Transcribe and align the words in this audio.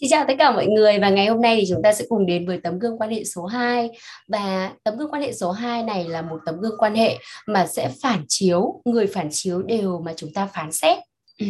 Xin 0.00 0.10
chào 0.10 0.24
tất 0.28 0.34
cả 0.38 0.50
mọi 0.50 0.66
người 0.66 0.98
và 0.98 1.10
ngày 1.10 1.26
hôm 1.26 1.40
nay 1.40 1.56
thì 1.56 1.66
chúng 1.68 1.82
ta 1.82 1.92
sẽ 1.92 2.04
cùng 2.08 2.26
đến 2.26 2.46
với 2.46 2.60
tấm 2.62 2.78
gương 2.78 2.98
quan 2.98 3.10
hệ 3.10 3.24
số 3.24 3.46
2 3.46 3.90
và 4.28 4.72
tấm 4.84 4.96
gương 4.96 5.10
quan 5.10 5.22
hệ 5.22 5.32
số 5.32 5.50
2 5.50 5.82
này 5.82 6.04
là 6.04 6.22
một 6.22 6.38
tấm 6.46 6.60
gương 6.60 6.78
quan 6.78 6.94
hệ 6.94 7.18
mà 7.46 7.66
sẽ 7.66 7.90
phản 8.02 8.24
chiếu 8.28 8.82
người 8.84 9.06
phản 9.06 9.28
chiếu 9.30 9.62
đều 9.62 10.00
mà 10.04 10.12
chúng 10.16 10.32
ta 10.32 10.46
phán 10.46 10.72
xét. 10.72 10.98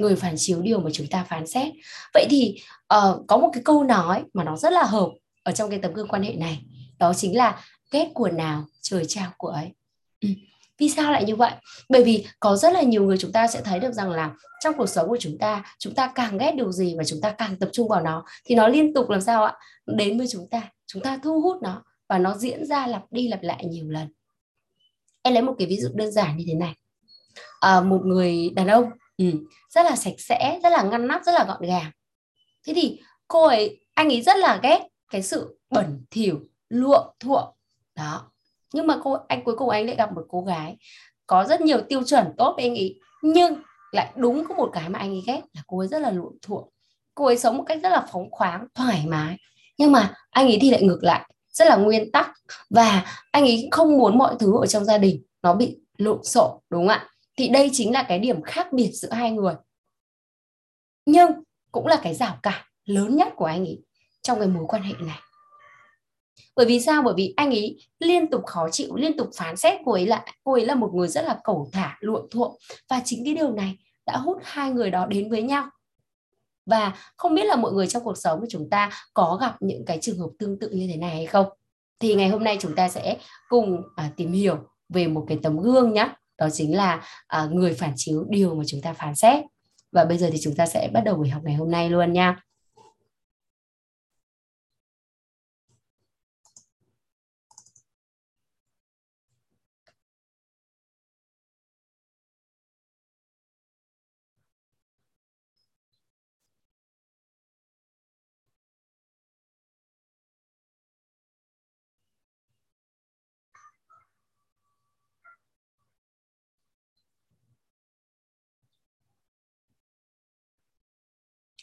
Người 0.00 0.16
phản 0.16 0.34
chiếu 0.36 0.62
điều 0.62 0.80
mà 0.80 0.90
chúng 0.92 1.06
ta 1.06 1.24
phán 1.28 1.46
xét. 1.46 1.72
Vậy 2.14 2.26
thì 2.30 2.56
uh, 2.94 3.24
có 3.26 3.36
một 3.36 3.50
cái 3.52 3.62
câu 3.64 3.84
nói 3.84 4.22
mà 4.34 4.44
nó 4.44 4.56
rất 4.56 4.72
là 4.72 4.82
hợp 4.82 5.08
ở 5.42 5.52
trong 5.52 5.70
cái 5.70 5.78
tấm 5.78 5.92
gương 5.92 6.08
quan 6.08 6.22
hệ 6.22 6.32
này 6.32 6.58
đó 6.98 7.12
chính 7.14 7.36
là 7.36 7.60
ghét 7.90 8.08
của 8.14 8.28
nào 8.28 8.64
trời 8.82 9.04
trao 9.08 9.30
của 9.36 9.48
ấy 9.48 9.70
vì 10.82 10.88
sao 10.88 11.12
lại 11.12 11.24
như 11.24 11.36
vậy? 11.36 11.52
Bởi 11.88 12.04
vì 12.04 12.26
có 12.40 12.56
rất 12.56 12.72
là 12.72 12.82
nhiều 12.82 13.04
người 13.04 13.18
chúng 13.18 13.32
ta 13.32 13.46
sẽ 13.46 13.60
thấy 13.64 13.80
được 13.80 13.92
rằng 13.92 14.10
là 14.10 14.34
trong 14.60 14.74
cuộc 14.76 14.86
sống 14.86 15.08
của 15.08 15.16
chúng 15.20 15.38
ta 15.38 15.64
chúng 15.78 15.94
ta 15.94 16.12
càng 16.14 16.38
ghét 16.38 16.52
điều 16.56 16.72
gì 16.72 16.94
và 16.98 17.04
chúng 17.04 17.20
ta 17.20 17.30
càng 17.30 17.56
tập 17.56 17.68
trung 17.72 17.88
vào 17.88 18.00
nó 18.00 18.24
thì 18.44 18.54
nó 18.54 18.68
liên 18.68 18.94
tục 18.94 19.10
làm 19.10 19.20
sao 19.20 19.44
ạ? 19.44 19.56
Đến 19.86 20.18
với 20.18 20.26
chúng 20.30 20.48
ta 20.50 20.62
chúng 20.86 21.02
ta 21.02 21.18
thu 21.22 21.40
hút 21.40 21.62
nó 21.62 21.82
và 22.08 22.18
nó 22.18 22.36
diễn 22.36 22.66
ra 22.66 22.86
lặp 22.86 23.02
đi 23.10 23.28
lặp 23.28 23.42
lại 23.42 23.64
nhiều 23.64 23.88
lần. 23.88 24.08
Em 25.22 25.34
lấy 25.34 25.42
một 25.42 25.54
cái 25.58 25.66
ví 25.66 25.76
dụ 25.80 25.88
đơn 25.94 26.12
giản 26.12 26.36
như 26.36 26.44
thế 26.48 26.54
này. 26.54 26.74
À, 27.60 27.80
một 27.80 28.00
người 28.04 28.50
đàn 28.54 28.66
ông 28.66 28.90
ừ, 29.16 29.24
rất 29.70 29.82
là 29.86 29.96
sạch 29.96 30.14
sẽ 30.18 30.60
rất 30.62 30.70
là 30.70 30.82
ngăn 30.82 31.06
nắp 31.06 31.24
rất 31.24 31.32
là 31.32 31.44
gọn 31.44 31.62
gàng. 31.62 31.90
Thế 32.66 32.72
thì 32.74 33.00
cô 33.28 33.46
ấy 33.46 33.80
anh 33.94 34.08
ấy 34.08 34.22
rất 34.22 34.36
là 34.36 34.60
ghét 34.62 34.80
cái 35.10 35.22
sự 35.22 35.58
bẩn 35.70 36.04
thỉu 36.10 36.40
luộm 36.68 37.06
thuộm. 37.20 37.44
Đó 37.94 38.31
nhưng 38.72 38.86
mà 38.86 38.98
cô, 39.04 39.16
anh, 39.28 39.44
cuối 39.44 39.56
cùng 39.56 39.68
anh 39.68 39.86
lại 39.86 39.96
gặp 39.96 40.12
một 40.12 40.22
cô 40.28 40.40
gái 40.40 40.76
có 41.26 41.44
rất 41.44 41.60
nhiều 41.60 41.80
tiêu 41.88 42.02
chuẩn 42.04 42.26
tốt 42.36 42.54
với 42.56 42.64
anh 42.64 42.74
ấy 42.74 43.00
nhưng 43.22 43.54
lại 43.92 44.12
đúng 44.16 44.44
có 44.48 44.54
một 44.54 44.70
cái 44.72 44.88
mà 44.88 44.98
anh 44.98 45.10
ấy 45.10 45.22
ghét 45.26 45.40
là 45.52 45.62
cô 45.66 45.78
ấy 45.78 45.88
rất 45.88 45.98
là 45.98 46.10
luộm 46.10 46.32
thuộm 46.42 46.64
cô 47.14 47.26
ấy 47.26 47.38
sống 47.38 47.56
một 47.56 47.64
cách 47.66 47.78
rất 47.82 47.88
là 47.88 48.06
phóng 48.12 48.30
khoáng, 48.30 48.66
thoải 48.74 49.04
mái. 49.06 49.36
Nhưng 49.78 49.92
mà 49.92 50.14
anh 50.30 50.46
ấy 50.46 50.58
thì 50.60 50.70
lại 50.70 50.82
ngược 50.82 50.98
lại, 51.02 51.30
rất 51.52 51.68
là 51.68 51.76
nguyên 51.76 52.12
tắc. 52.12 52.30
Và 52.70 53.04
anh 53.30 53.42
ấy 53.42 53.68
không 53.70 53.98
muốn 53.98 54.18
mọi 54.18 54.34
thứ 54.38 54.60
ở 54.60 54.66
trong 54.66 54.84
gia 54.84 54.98
đình 54.98 55.22
nó 55.42 55.54
bị 55.54 55.78
lộn 55.98 56.24
xộn, 56.24 56.60
đúng 56.70 56.80
không 56.80 56.88
ạ? 56.88 57.08
Thì 57.36 57.48
đây 57.48 57.70
chính 57.72 57.92
là 57.92 58.02
cái 58.02 58.18
điểm 58.18 58.42
khác 58.42 58.72
biệt 58.72 58.90
giữa 58.92 59.10
hai 59.10 59.30
người. 59.30 59.54
Nhưng 61.06 61.30
cũng 61.72 61.86
là 61.86 62.00
cái 62.02 62.14
rào 62.14 62.38
cản 62.42 62.62
lớn 62.84 63.16
nhất 63.16 63.28
của 63.36 63.44
anh 63.44 63.64
ấy 63.64 63.82
trong 64.22 64.38
cái 64.38 64.48
mối 64.48 64.64
quan 64.68 64.82
hệ 64.82 64.94
này 65.00 65.18
bởi 66.56 66.66
vì 66.66 66.80
sao? 66.80 67.02
Bởi 67.02 67.14
vì 67.16 67.34
anh 67.36 67.50
ấy 67.50 67.78
liên 67.98 68.30
tục 68.30 68.46
khó 68.46 68.68
chịu 68.70 68.96
liên 68.96 69.16
tục 69.16 69.30
phán 69.36 69.56
xét 69.56 69.80
cô 69.84 69.92
ấy 69.92 70.06
là 70.06 70.24
cô 70.44 70.52
ấy 70.52 70.66
là 70.66 70.74
một 70.74 70.90
người 70.94 71.08
rất 71.08 71.22
là 71.22 71.38
cẩu 71.44 71.68
thả 71.72 71.96
luộm 72.00 72.26
thuộm. 72.30 72.56
Và 72.88 73.00
chính 73.04 73.24
cái 73.24 73.34
điều 73.34 73.52
này 73.52 73.76
đã 74.06 74.16
hút 74.16 74.38
hai 74.42 74.70
người 74.70 74.90
đó 74.90 75.06
đến 75.06 75.30
với 75.30 75.42
nhau. 75.42 75.66
Và 76.66 76.92
không 77.16 77.34
biết 77.34 77.44
là 77.44 77.56
mọi 77.56 77.72
người 77.72 77.86
trong 77.86 78.04
cuộc 78.04 78.18
sống 78.18 78.40
của 78.40 78.46
chúng 78.50 78.70
ta 78.70 78.90
có 79.14 79.38
gặp 79.40 79.56
những 79.60 79.84
cái 79.84 79.98
trường 80.00 80.18
hợp 80.18 80.30
tương 80.38 80.58
tự 80.58 80.70
như 80.70 80.88
thế 80.90 80.96
này 80.96 81.10
hay 81.10 81.26
không? 81.26 81.46
Thì 82.00 82.14
ngày 82.14 82.28
hôm 82.28 82.44
nay 82.44 82.56
chúng 82.60 82.74
ta 82.76 82.88
sẽ 82.88 83.16
cùng 83.48 83.82
à, 83.96 84.10
tìm 84.16 84.32
hiểu 84.32 84.56
về 84.88 85.06
một 85.06 85.24
cái 85.28 85.38
tấm 85.42 85.60
gương 85.60 85.92
nhé 85.92 86.08
đó 86.38 86.48
chính 86.52 86.76
là 86.76 87.02
à, 87.26 87.48
người 87.52 87.74
phản 87.74 87.92
chiếu 87.96 88.24
điều 88.28 88.54
mà 88.54 88.64
chúng 88.66 88.80
ta 88.80 88.92
phán 88.92 89.14
xét. 89.14 89.44
Và 89.92 90.04
bây 90.04 90.18
giờ 90.18 90.28
thì 90.32 90.38
chúng 90.42 90.54
ta 90.54 90.66
sẽ 90.66 90.90
bắt 90.92 91.00
đầu 91.00 91.16
buổi 91.16 91.28
học 91.28 91.42
ngày 91.44 91.54
hôm 91.54 91.70
nay 91.70 91.90
luôn 91.90 92.12
nha. 92.12 92.42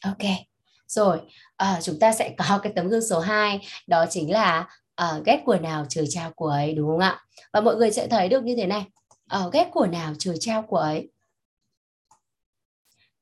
Ok, 0.03 0.29
rồi 0.87 1.19
à, 1.57 1.79
chúng 1.81 1.99
ta 1.99 2.11
sẽ 2.11 2.35
có 2.37 2.59
cái 2.63 2.73
tấm 2.75 2.87
gương 2.87 3.07
số 3.09 3.19
2 3.19 3.59
đó 3.87 4.05
chính 4.09 4.31
là 4.31 4.67
uh, 5.01 5.25
ghét 5.25 5.41
của 5.45 5.57
nào 5.57 5.85
trời 5.89 6.05
trao 6.09 6.31
của 6.31 6.47
ấy 6.47 6.73
đúng 6.73 6.87
không 6.87 6.99
ạ? 6.99 7.21
Và 7.53 7.61
mọi 7.61 7.75
người 7.75 7.91
sẽ 7.91 8.07
thấy 8.07 8.29
được 8.29 8.43
như 8.43 8.55
thế 8.55 8.65
này, 8.65 8.85
uh, 9.45 9.53
ghét 9.53 9.69
của 9.71 9.87
nào 9.87 10.13
trời 10.19 10.35
trao 10.39 10.61
của 10.61 10.77
ấy. 10.77 11.09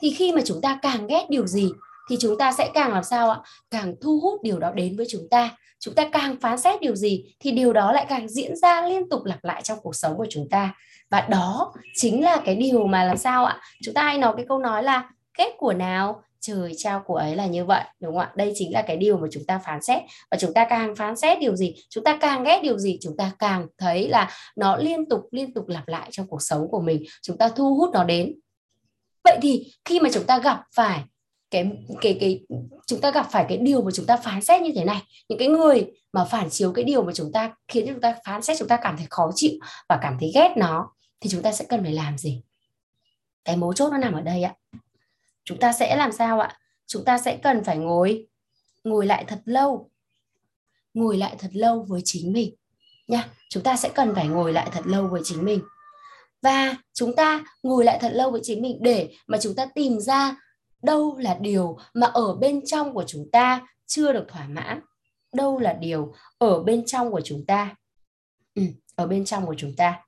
Thì 0.01 0.13
khi 0.13 0.31
mà 0.31 0.41
chúng 0.45 0.61
ta 0.61 0.79
càng 0.81 1.07
ghét 1.07 1.25
điều 1.29 1.47
gì 1.47 1.71
thì 2.09 2.17
chúng 2.19 2.37
ta 2.37 2.51
sẽ 2.51 2.71
càng 2.73 2.93
làm 2.93 3.03
sao 3.03 3.29
ạ? 3.29 3.41
Càng 3.71 3.95
thu 4.01 4.19
hút 4.19 4.43
điều 4.43 4.59
đó 4.59 4.71
đến 4.71 4.97
với 4.97 5.05
chúng 5.09 5.27
ta. 5.31 5.57
Chúng 5.79 5.95
ta 5.95 6.09
càng 6.11 6.35
phán 6.41 6.57
xét 6.57 6.81
điều 6.81 6.95
gì 6.95 7.35
thì 7.39 7.51
điều 7.51 7.73
đó 7.73 7.91
lại 7.91 8.05
càng 8.09 8.29
diễn 8.29 8.55
ra 8.55 8.87
liên 8.87 9.09
tục 9.09 9.25
lặp 9.25 9.43
lại 9.43 9.61
trong 9.61 9.79
cuộc 9.81 9.95
sống 9.95 10.17
của 10.17 10.27
chúng 10.29 10.49
ta. 10.49 10.75
Và 11.09 11.21
đó 11.21 11.73
chính 11.95 12.23
là 12.23 12.41
cái 12.45 12.55
điều 12.55 12.87
mà 12.87 13.03
làm 13.03 13.17
sao 13.17 13.45
ạ? 13.45 13.61
Chúng 13.83 13.93
ta 13.93 14.03
hay 14.03 14.17
nói 14.17 14.33
cái 14.37 14.45
câu 14.49 14.59
nói 14.59 14.83
là 14.83 15.09
ghét 15.37 15.55
của 15.57 15.73
nào 15.73 16.23
trời 16.41 16.73
trao 16.77 17.03
của 17.05 17.15
ấy 17.15 17.35
là 17.35 17.45
như 17.45 17.65
vậy 17.65 17.83
đúng 17.99 18.11
không 18.11 18.19
ạ 18.19 18.31
đây 18.35 18.53
chính 18.55 18.73
là 18.73 18.81
cái 18.81 18.97
điều 18.97 19.17
mà 19.17 19.27
chúng 19.31 19.45
ta 19.45 19.59
phán 19.65 19.81
xét 19.81 20.01
và 20.31 20.37
chúng 20.37 20.53
ta 20.53 20.67
càng 20.69 20.95
phán 20.95 21.15
xét 21.15 21.39
điều 21.39 21.55
gì 21.55 21.75
chúng 21.89 22.03
ta 22.03 22.17
càng 22.21 22.43
ghét 22.43 22.59
điều 22.63 22.77
gì 22.77 22.97
chúng 23.01 23.17
ta 23.17 23.31
càng 23.39 23.67
thấy 23.77 24.09
là 24.09 24.31
nó 24.55 24.77
liên 24.77 25.09
tục 25.09 25.21
liên 25.31 25.53
tục 25.53 25.67
lặp 25.67 25.87
lại 25.87 26.09
trong 26.11 26.27
cuộc 26.27 26.41
sống 26.41 26.67
của 26.71 26.81
mình 26.81 27.03
chúng 27.21 27.37
ta 27.37 27.49
thu 27.49 27.75
hút 27.75 27.89
nó 27.93 28.03
đến 28.03 28.39
vậy 29.23 29.39
thì 29.41 29.73
khi 29.85 29.99
mà 29.99 30.09
chúng 30.13 30.25
ta 30.25 30.39
gặp 30.39 30.63
phải 30.75 31.03
cái 31.51 31.71
cái 32.01 32.17
cái 32.19 32.45
chúng 32.87 33.01
ta 33.01 33.11
gặp 33.11 33.27
phải 33.31 33.45
cái 33.49 33.57
điều 33.57 33.81
mà 33.81 33.91
chúng 33.91 34.05
ta 34.05 34.17
phán 34.17 34.41
xét 34.41 34.61
như 34.61 34.71
thế 34.75 34.85
này 34.85 35.01
những 35.29 35.39
cái 35.39 35.47
người 35.47 35.85
mà 36.13 36.25
phản 36.25 36.49
chiếu 36.49 36.71
cái 36.71 36.83
điều 36.83 37.03
mà 37.03 37.13
chúng 37.13 37.31
ta 37.31 37.55
khiến 37.67 37.85
chúng 37.87 38.01
ta 38.01 38.15
phán 38.25 38.41
xét 38.41 38.57
chúng 38.59 38.67
ta 38.67 38.77
cảm 38.81 38.97
thấy 38.97 39.07
khó 39.09 39.31
chịu 39.35 39.51
và 39.89 39.99
cảm 40.01 40.17
thấy 40.19 40.31
ghét 40.35 40.53
nó 40.57 40.89
thì 41.21 41.29
chúng 41.29 41.41
ta 41.41 41.51
sẽ 41.51 41.65
cần 41.69 41.83
phải 41.83 41.93
làm 41.93 42.17
gì 42.17 42.41
cái 43.45 43.57
mấu 43.57 43.73
chốt 43.73 43.89
nó 43.91 43.97
nằm 43.97 44.13
ở 44.13 44.21
đây 44.21 44.43
ạ 44.43 44.53
chúng 45.47 45.59
ta 45.59 45.73
sẽ 45.73 45.95
làm 45.95 46.11
sao 46.11 46.39
ạ? 46.39 46.57
Chúng 46.87 47.05
ta 47.05 47.17
sẽ 47.17 47.39
cần 47.43 47.63
phải 47.63 47.77
ngồi 47.77 48.27
ngồi 48.83 49.05
lại 49.05 49.25
thật 49.27 49.41
lâu 49.45 49.89
ngồi 50.93 51.17
lại 51.17 51.35
thật 51.39 51.49
lâu 51.53 51.85
với 51.89 52.01
chính 52.03 52.33
mình 52.33 52.55
nha. 53.07 53.29
Chúng 53.49 53.63
ta 53.63 53.75
sẽ 53.75 53.89
cần 53.95 54.15
phải 54.15 54.27
ngồi 54.27 54.53
lại 54.53 54.69
thật 54.71 54.81
lâu 54.85 55.07
với 55.07 55.21
chính 55.23 55.45
mình. 55.45 55.61
Và 56.41 56.75
chúng 56.93 57.15
ta 57.15 57.43
ngồi 57.63 57.85
lại 57.85 57.97
thật 58.01 58.11
lâu 58.13 58.31
với 58.31 58.41
chính 58.43 58.61
mình 58.61 58.77
để 58.81 59.13
mà 59.27 59.37
chúng 59.41 59.55
ta 59.55 59.65
tìm 59.65 59.99
ra 59.99 60.35
đâu 60.83 61.17
là 61.17 61.37
điều 61.41 61.77
mà 61.93 62.07
ở 62.07 62.35
bên 62.35 62.65
trong 62.65 62.93
của 62.93 63.03
chúng 63.07 63.29
ta 63.31 63.67
chưa 63.85 64.13
được 64.13 64.25
thỏa 64.27 64.47
mãn. 64.47 64.81
Đâu 65.33 65.59
là 65.59 65.73
điều 65.73 66.13
ở 66.37 66.63
bên 66.63 66.85
trong 66.85 67.11
của 67.11 67.21
chúng 67.23 67.45
ta. 67.45 67.75
Ừ, 68.55 68.63
ở 68.95 69.07
bên 69.07 69.25
trong 69.25 69.45
của 69.45 69.55
chúng 69.57 69.75
ta 69.77 70.01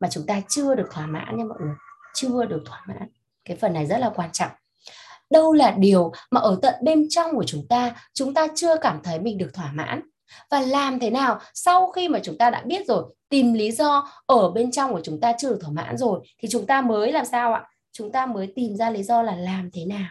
mà 0.00 0.08
chúng 0.10 0.26
ta 0.26 0.40
chưa 0.48 0.74
được 0.74 0.88
thỏa 0.92 1.06
mãn 1.06 1.36
nha 1.36 1.44
mọi 1.44 1.58
người 1.60 1.74
chưa 2.16 2.44
được 2.44 2.62
thỏa 2.66 2.84
mãn. 2.88 3.08
Cái 3.44 3.56
phần 3.56 3.72
này 3.72 3.86
rất 3.86 3.98
là 3.98 4.10
quan 4.14 4.32
trọng. 4.32 4.50
Đâu 5.30 5.52
là 5.52 5.70
điều 5.70 6.12
mà 6.30 6.40
ở 6.40 6.58
tận 6.62 6.74
bên 6.82 7.08
trong 7.10 7.34
của 7.34 7.44
chúng 7.44 7.68
ta 7.68 7.96
chúng 8.14 8.34
ta 8.34 8.46
chưa 8.54 8.76
cảm 8.76 9.00
thấy 9.02 9.20
mình 9.20 9.38
được 9.38 9.50
thỏa 9.54 9.72
mãn? 9.72 10.00
Và 10.50 10.60
làm 10.60 10.98
thế 10.98 11.10
nào 11.10 11.40
sau 11.54 11.90
khi 11.90 12.08
mà 12.08 12.18
chúng 12.22 12.38
ta 12.38 12.50
đã 12.50 12.62
biết 12.66 12.86
rồi, 12.86 13.14
tìm 13.28 13.54
lý 13.54 13.72
do 13.72 14.12
ở 14.26 14.50
bên 14.50 14.70
trong 14.70 14.92
của 14.92 15.00
chúng 15.04 15.20
ta 15.20 15.32
chưa 15.38 15.48
được 15.48 15.58
thỏa 15.60 15.70
mãn 15.70 15.96
rồi, 15.96 16.20
thì 16.38 16.48
chúng 16.48 16.66
ta 16.66 16.80
mới 16.80 17.12
làm 17.12 17.24
sao 17.24 17.52
ạ? 17.52 17.68
Chúng 17.92 18.12
ta 18.12 18.26
mới 18.26 18.52
tìm 18.54 18.76
ra 18.76 18.90
lý 18.90 19.02
do 19.02 19.22
là 19.22 19.36
làm 19.36 19.70
thế 19.70 19.84
nào, 19.84 20.10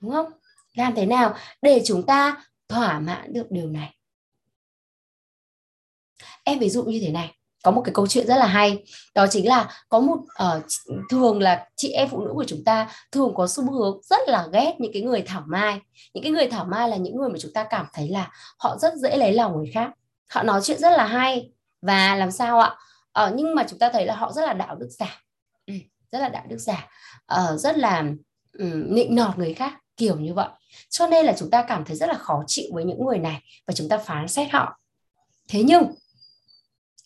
đúng 0.00 0.12
không? 0.12 0.30
Làm 0.74 0.94
thế 0.94 1.06
nào 1.06 1.34
để 1.62 1.82
chúng 1.84 2.06
ta 2.06 2.44
thỏa 2.68 2.98
mãn 2.98 3.32
được 3.32 3.46
điều 3.50 3.66
này? 3.66 3.96
Em 6.44 6.58
ví 6.58 6.68
dụ 6.68 6.84
như 6.84 7.00
thế 7.00 7.12
này 7.12 7.34
có 7.66 7.72
một 7.72 7.82
cái 7.84 7.94
câu 7.94 8.06
chuyện 8.06 8.26
rất 8.26 8.36
là 8.36 8.46
hay. 8.46 8.84
Đó 9.14 9.26
chính 9.26 9.48
là 9.48 9.70
có 9.88 10.00
một 10.00 10.16
uh, 10.16 10.62
thường 11.10 11.40
là 11.40 11.66
chị 11.76 11.88
em 11.88 12.08
phụ 12.08 12.20
nữ 12.20 12.30
của 12.34 12.44
chúng 12.44 12.64
ta 12.64 12.88
thường 13.12 13.34
có 13.34 13.46
xu 13.46 13.72
hướng 13.72 14.02
rất 14.02 14.28
là 14.28 14.46
ghét 14.52 14.74
những 14.78 14.92
cái 14.92 15.02
người 15.02 15.22
thảo 15.22 15.42
mai. 15.46 15.80
Những 16.14 16.22
cái 16.22 16.32
người 16.32 16.46
thảo 16.46 16.64
mai 16.64 16.88
là 16.88 16.96
những 16.96 17.16
người 17.16 17.28
mà 17.28 17.38
chúng 17.38 17.52
ta 17.52 17.64
cảm 17.64 17.86
thấy 17.92 18.08
là 18.08 18.30
họ 18.58 18.76
rất 18.80 18.94
dễ 18.94 19.16
lấy 19.16 19.32
lòng 19.32 19.56
người 19.56 19.70
khác. 19.74 19.90
Họ 20.30 20.42
nói 20.42 20.60
chuyện 20.62 20.78
rất 20.78 20.90
là 20.90 21.06
hay 21.06 21.50
và 21.82 22.16
làm 22.16 22.30
sao 22.30 22.60
ạ? 22.60 22.76
Uh, 23.24 23.34
nhưng 23.34 23.54
mà 23.54 23.64
chúng 23.68 23.78
ta 23.78 23.90
thấy 23.92 24.06
là 24.06 24.16
họ 24.16 24.32
rất 24.32 24.42
là 24.46 24.52
đạo 24.52 24.76
đức 24.76 24.88
giả. 24.90 25.22
Ừ, 25.66 25.74
rất 26.12 26.18
là 26.18 26.28
đạo 26.28 26.44
đức 26.48 26.58
giả. 26.58 26.88
Uh, 27.34 27.60
rất 27.60 27.78
là 27.78 28.04
um, 28.58 28.94
nịnh 28.94 29.14
nọt 29.14 29.38
người 29.38 29.54
khác 29.54 29.74
kiểu 29.96 30.16
như 30.16 30.34
vậy. 30.34 30.48
Cho 30.88 31.06
nên 31.06 31.26
là 31.26 31.34
chúng 31.38 31.50
ta 31.50 31.62
cảm 31.68 31.84
thấy 31.84 31.96
rất 31.96 32.08
là 32.08 32.14
khó 32.14 32.44
chịu 32.46 32.66
với 32.72 32.84
những 32.84 33.04
người 33.06 33.18
này 33.18 33.42
và 33.66 33.74
chúng 33.74 33.88
ta 33.88 33.98
phán 33.98 34.28
xét 34.28 34.50
họ. 34.52 34.80
Thế 35.48 35.62
nhưng 35.62 35.92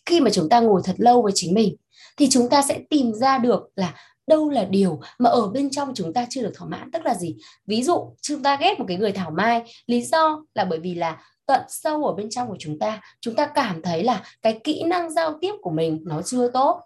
khi 0.05 0.19
mà 0.19 0.29
chúng 0.29 0.49
ta 0.49 0.59
ngồi 0.59 0.81
thật 0.83 0.95
lâu 0.97 1.21
với 1.21 1.31
chính 1.35 1.53
mình, 1.53 1.75
thì 2.17 2.29
chúng 2.29 2.49
ta 2.49 2.61
sẽ 2.61 2.79
tìm 2.89 3.13
ra 3.13 3.37
được 3.37 3.69
là 3.75 3.93
đâu 4.27 4.49
là 4.49 4.63
điều 4.63 4.99
mà 5.19 5.29
ở 5.29 5.47
bên 5.47 5.69
trong 5.69 5.91
chúng 5.95 6.13
ta 6.13 6.25
chưa 6.29 6.41
được 6.41 6.51
thỏa 6.55 6.67
mãn. 6.67 6.91
Tức 6.91 7.05
là 7.05 7.15
gì? 7.15 7.35
Ví 7.65 7.83
dụ, 7.83 8.15
chúng 8.21 8.43
ta 8.43 8.57
ghét 8.61 8.79
một 8.79 8.85
cái 8.87 8.97
người 8.97 9.11
thảo 9.11 9.31
mai, 9.31 9.61
lý 9.87 10.01
do 10.01 10.43
là 10.53 10.65
bởi 10.65 10.79
vì 10.79 10.95
là 10.95 11.23
tận 11.45 11.61
sâu 11.67 12.05
ở 12.05 12.13
bên 12.13 12.29
trong 12.29 12.47
của 12.47 12.57
chúng 12.59 12.79
ta 12.79 13.01
chúng 13.21 13.35
ta 13.35 13.45
cảm 13.45 13.81
thấy 13.81 14.03
là 14.03 14.23
cái 14.41 14.59
kỹ 14.63 14.83
năng 14.83 15.11
giao 15.11 15.37
tiếp 15.41 15.53
của 15.61 15.71
mình 15.71 16.01
nó 16.05 16.21
chưa 16.21 16.47
tốt. 16.47 16.81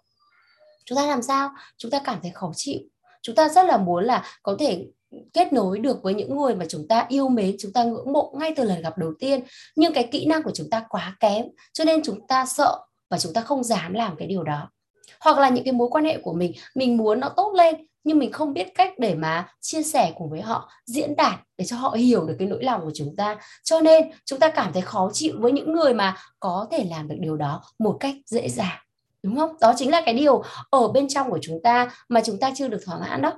Chúng 0.84 0.96
ta 0.96 1.06
làm 1.06 1.22
sao? 1.22 1.50
Chúng 1.76 1.90
ta 1.90 2.00
cảm 2.04 2.18
thấy 2.22 2.30
khó 2.34 2.52
chịu. 2.54 2.78
Chúng 3.22 3.34
ta 3.34 3.48
rất 3.48 3.66
là 3.66 3.76
muốn 3.76 4.04
là 4.04 4.24
có 4.42 4.56
thể 4.58 4.86
kết 5.32 5.52
nối 5.52 5.78
được 5.78 6.02
với 6.02 6.14
những 6.14 6.36
người 6.36 6.54
mà 6.54 6.64
chúng 6.68 6.88
ta 6.88 7.06
yêu 7.08 7.28
mến, 7.28 7.56
chúng 7.58 7.72
ta 7.72 7.84
ngưỡng 7.84 8.12
mộ 8.12 8.34
ngay 8.40 8.52
từ 8.56 8.64
lần 8.64 8.82
gặp 8.82 8.98
đầu 8.98 9.12
tiên. 9.18 9.40
Nhưng 9.76 9.92
cái 9.92 10.08
kỹ 10.12 10.26
năng 10.26 10.42
của 10.42 10.50
chúng 10.54 10.70
ta 10.70 10.84
quá 10.88 11.16
kém, 11.20 11.46
cho 11.72 11.84
nên 11.84 12.02
chúng 12.04 12.26
ta 12.26 12.46
sợ 12.46 12.78
và 13.10 13.18
chúng 13.18 13.32
ta 13.32 13.40
không 13.40 13.64
dám 13.64 13.92
làm 13.92 14.16
cái 14.16 14.28
điều 14.28 14.42
đó. 14.42 14.70
Hoặc 15.20 15.38
là 15.38 15.48
những 15.48 15.64
cái 15.64 15.72
mối 15.72 15.88
quan 15.90 16.04
hệ 16.04 16.18
của 16.18 16.32
mình 16.32 16.52
mình 16.74 16.96
muốn 16.96 17.20
nó 17.20 17.28
tốt 17.28 17.52
lên, 17.54 17.74
nhưng 18.04 18.18
mình 18.18 18.32
không 18.32 18.52
biết 18.52 18.74
cách 18.74 18.92
để 18.98 19.14
mà 19.14 19.48
chia 19.60 19.82
sẻ 19.82 20.12
cùng 20.16 20.30
với 20.30 20.40
họ, 20.40 20.70
diễn 20.86 21.16
đạt 21.16 21.40
để 21.58 21.64
cho 21.64 21.76
họ 21.76 21.90
hiểu 21.90 22.24
được 22.24 22.36
cái 22.38 22.48
nỗi 22.48 22.64
lòng 22.64 22.80
của 22.84 22.90
chúng 22.94 23.16
ta. 23.16 23.36
Cho 23.64 23.80
nên, 23.80 24.10
chúng 24.24 24.38
ta 24.38 24.48
cảm 24.48 24.72
thấy 24.72 24.82
khó 24.82 25.10
chịu 25.12 25.34
với 25.38 25.52
những 25.52 25.72
người 25.72 25.94
mà 25.94 26.16
có 26.40 26.66
thể 26.70 26.86
làm 26.90 27.08
được 27.08 27.16
điều 27.18 27.36
đó 27.36 27.62
một 27.78 27.96
cách 28.00 28.14
dễ 28.26 28.48
dàng. 28.48 28.78
Đúng 29.22 29.36
không? 29.36 29.56
Đó 29.60 29.74
chính 29.76 29.90
là 29.90 30.02
cái 30.04 30.14
điều 30.14 30.42
ở 30.70 30.88
bên 30.88 31.08
trong 31.08 31.30
của 31.30 31.38
chúng 31.42 31.62
ta 31.62 31.90
mà 32.08 32.20
chúng 32.24 32.38
ta 32.40 32.52
chưa 32.56 32.68
được 32.68 32.80
thỏa 32.86 32.98
mãn 32.98 33.22
đó. 33.22 33.32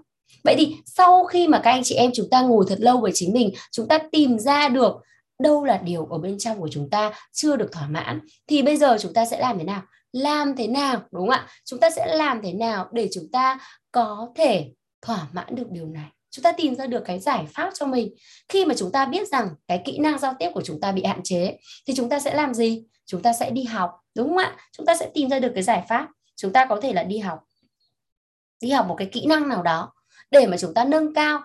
Vậy 0.44 0.54
thì 0.58 0.76
sau 0.86 1.24
khi 1.24 1.48
mà 1.48 1.60
các 1.64 1.70
anh 1.70 1.82
chị 1.84 1.94
em 1.94 2.10
chúng 2.14 2.30
ta 2.30 2.40
ngồi 2.40 2.64
thật 2.68 2.78
lâu 2.80 3.00
với 3.00 3.10
chính 3.14 3.32
mình, 3.32 3.50
chúng 3.72 3.88
ta 3.88 3.98
tìm 4.12 4.38
ra 4.38 4.68
được 4.68 4.96
đâu 5.38 5.64
là 5.64 5.78
điều 5.78 6.06
ở 6.06 6.18
bên 6.18 6.38
trong 6.38 6.60
của 6.60 6.68
chúng 6.72 6.90
ta 6.90 7.12
chưa 7.32 7.56
được 7.56 7.72
thỏa 7.72 7.88
mãn, 7.88 8.20
thì 8.46 8.62
bây 8.62 8.76
giờ 8.76 8.96
chúng 9.00 9.14
ta 9.14 9.24
sẽ 9.24 9.38
làm 9.38 9.58
thế 9.58 9.64
nào? 9.64 9.82
Làm 10.12 10.56
thế 10.56 10.66
nào, 10.66 11.02
đúng 11.12 11.28
không 11.28 11.30
ạ? 11.30 11.48
Chúng 11.64 11.80
ta 11.80 11.90
sẽ 11.90 12.16
làm 12.16 12.42
thế 12.42 12.52
nào 12.52 12.88
để 12.92 13.08
chúng 13.12 13.30
ta 13.32 13.58
có 13.92 14.32
thể 14.34 14.72
thỏa 15.02 15.26
mãn 15.32 15.54
được 15.54 15.70
điều 15.70 15.86
này? 15.86 16.08
Chúng 16.30 16.42
ta 16.42 16.52
tìm 16.52 16.74
ra 16.74 16.86
được 16.86 17.02
cái 17.04 17.18
giải 17.18 17.46
pháp 17.54 17.70
cho 17.74 17.86
mình. 17.86 18.14
Khi 18.48 18.64
mà 18.64 18.74
chúng 18.74 18.92
ta 18.92 19.06
biết 19.06 19.28
rằng 19.28 19.48
cái 19.68 19.82
kỹ 19.84 19.98
năng 19.98 20.18
giao 20.18 20.34
tiếp 20.38 20.50
của 20.54 20.62
chúng 20.64 20.80
ta 20.80 20.92
bị 20.92 21.04
hạn 21.04 21.20
chế, 21.24 21.58
thì 21.86 21.94
chúng 21.96 22.08
ta 22.08 22.20
sẽ 22.20 22.34
làm 22.34 22.54
gì? 22.54 22.84
Chúng 23.06 23.22
ta 23.22 23.32
sẽ 23.32 23.50
đi 23.50 23.64
học, 23.64 23.90
đúng 24.14 24.28
không 24.28 24.36
ạ? 24.36 24.56
Chúng 24.72 24.86
ta 24.86 24.96
sẽ 24.96 25.10
tìm 25.14 25.30
ra 25.30 25.38
được 25.38 25.52
cái 25.54 25.62
giải 25.62 25.84
pháp. 25.88 26.08
Chúng 26.36 26.52
ta 26.52 26.66
có 26.66 26.80
thể 26.80 26.92
là 26.92 27.02
đi 27.02 27.18
học. 27.18 27.44
Đi 28.60 28.70
học 28.70 28.86
một 28.86 28.94
cái 28.98 29.08
kỹ 29.12 29.26
năng 29.26 29.48
nào 29.48 29.62
đó 29.62 29.92
để 30.30 30.46
mà 30.46 30.56
chúng 30.56 30.74
ta 30.74 30.84
nâng 30.84 31.14
cao 31.14 31.40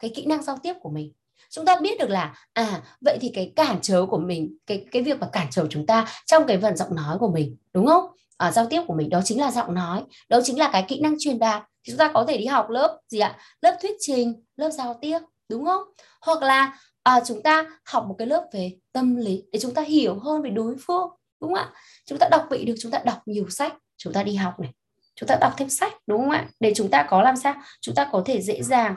cái 0.00 0.12
kỹ 0.14 0.26
năng 0.26 0.42
giao 0.42 0.58
tiếp 0.62 0.74
của 0.80 0.90
mình 0.90 1.12
chúng 1.50 1.64
ta 1.64 1.76
biết 1.80 1.98
được 1.98 2.10
là 2.10 2.34
à 2.52 2.82
vậy 3.00 3.18
thì 3.20 3.30
cái 3.34 3.52
cản 3.56 3.78
trở 3.82 4.06
của 4.06 4.18
mình 4.18 4.56
cái 4.66 4.86
cái 4.92 5.02
việc 5.02 5.18
mà 5.20 5.28
cản 5.32 5.46
trở 5.50 5.66
chúng 5.70 5.86
ta 5.86 6.06
trong 6.26 6.46
cái 6.46 6.58
phần 6.58 6.76
giọng 6.76 6.94
nói 6.94 7.18
của 7.18 7.30
mình 7.32 7.56
đúng 7.72 7.86
không? 7.86 8.04
À, 8.36 8.52
giao 8.52 8.66
tiếp 8.66 8.82
của 8.86 8.94
mình 8.94 9.10
đó 9.10 9.20
chính 9.24 9.40
là 9.40 9.50
giọng 9.50 9.74
nói 9.74 10.02
đó 10.28 10.40
chính 10.44 10.58
là 10.58 10.70
cái 10.72 10.84
kỹ 10.88 11.00
năng 11.00 11.14
truyền 11.18 11.38
đạt. 11.38 11.62
Thì 11.84 11.90
chúng 11.90 11.98
ta 11.98 12.10
có 12.14 12.24
thể 12.28 12.38
đi 12.38 12.46
học 12.46 12.70
lớp 12.70 12.98
gì 13.08 13.18
ạ? 13.18 13.38
Lớp 13.62 13.76
thuyết 13.82 13.96
trình 14.00 14.44
lớp 14.56 14.70
giao 14.70 14.98
tiếp 15.00 15.18
đúng 15.48 15.64
không? 15.64 15.82
Hoặc 16.20 16.42
là 16.42 16.78
à, 17.02 17.20
chúng 17.26 17.42
ta 17.42 17.66
học 17.84 18.04
một 18.08 18.14
cái 18.18 18.26
lớp 18.26 18.46
về 18.52 18.72
tâm 18.92 19.16
lý 19.16 19.42
để 19.52 19.58
chúng 19.58 19.74
ta 19.74 19.82
hiểu 19.82 20.18
hơn 20.18 20.42
về 20.42 20.50
đối 20.50 20.76
phương 20.86 21.08
đúng 21.40 21.54
không 21.54 21.64
ạ? 21.64 21.70
Chúng 22.06 22.18
ta 22.18 22.28
đọc 22.30 22.46
vị 22.50 22.64
được 22.64 22.74
chúng 22.80 22.92
ta 22.92 23.00
đọc 23.04 23.18
nhiều 23.26 23.48
sách 23.50 23.74
chúng 23.96 24.12
ta 24.12 24.22
đi 24.22 24.34
học 24.34 24.60
này 24.60 24.72
chúng 25.14 25.26
ta 25.26 25.36
đọc 25.40 25.52
thêm 25.56 25.68
sách 25.68 25.92
đúng 26.06 26.20
không 26.20 26.30
ạ? 26.30 26.48
Để 26.60 26.72
chúng 26.76 26.90
ta 26.90 27.06
có 27.10 27.22
làm 27.22 27.36
sao? 27.36 27.54
Chúng 27.80 27.94
ta 27.94 28.08
có 28.12 28.22
thể 28.26 28.42
dễ 28.42 28.62
dàng 28.62 28.94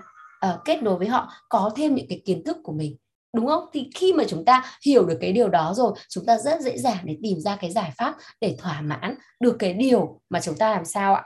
uh, 0.47 0.59
kết 0.65 0.83
nối 0.83 0.97
với 0.97 1.07
họ 1.07 1.31
có 1.49 1.71
thêm 1.75 1.95
những 1.95 2.05
cái 2.09 2.21
kiến 2.25 2.43
thức 2.43 2.57
của 2.63 2.73
mình 2.73 2.97
đúng 3.33 3.47
không? 3.47 3.65
Thì 3.73 3.89
khi 3.95 4.13
mà 4.13 4.23
chúng 4.27 4.45
ta 4.45 4.77
hiểu 4.85 5.05
được 5.05 5.17
cái 5.21 5.33
điều 5.33 5.49
đó 5.49 5.73
rồi 5.75 5.93
chúng 6.09 6.25
ta 6.25 6.37
rất 6.37 6.61
dễ 6.61 6.77
dàng 6.77 6.97
để 7.03 7.17
tìm 7.23 7.39
ra 7.39 7.55
cái 7.55 7.71
giải 7.71 7.91
pháp 7.97 8.15
để 8.41 8.55
thỏa 8.59 8.81
mãn 8.81 9.15
được 9.39 9.55
cái 9.59 9.73
điều 9.73 10.21
mà 10.29 10.41
chúng 10.41 10.55
ta 10.55 10.71
làm 10.71 10.85
sao 10.85 11.15
ạ? 11.15 11.23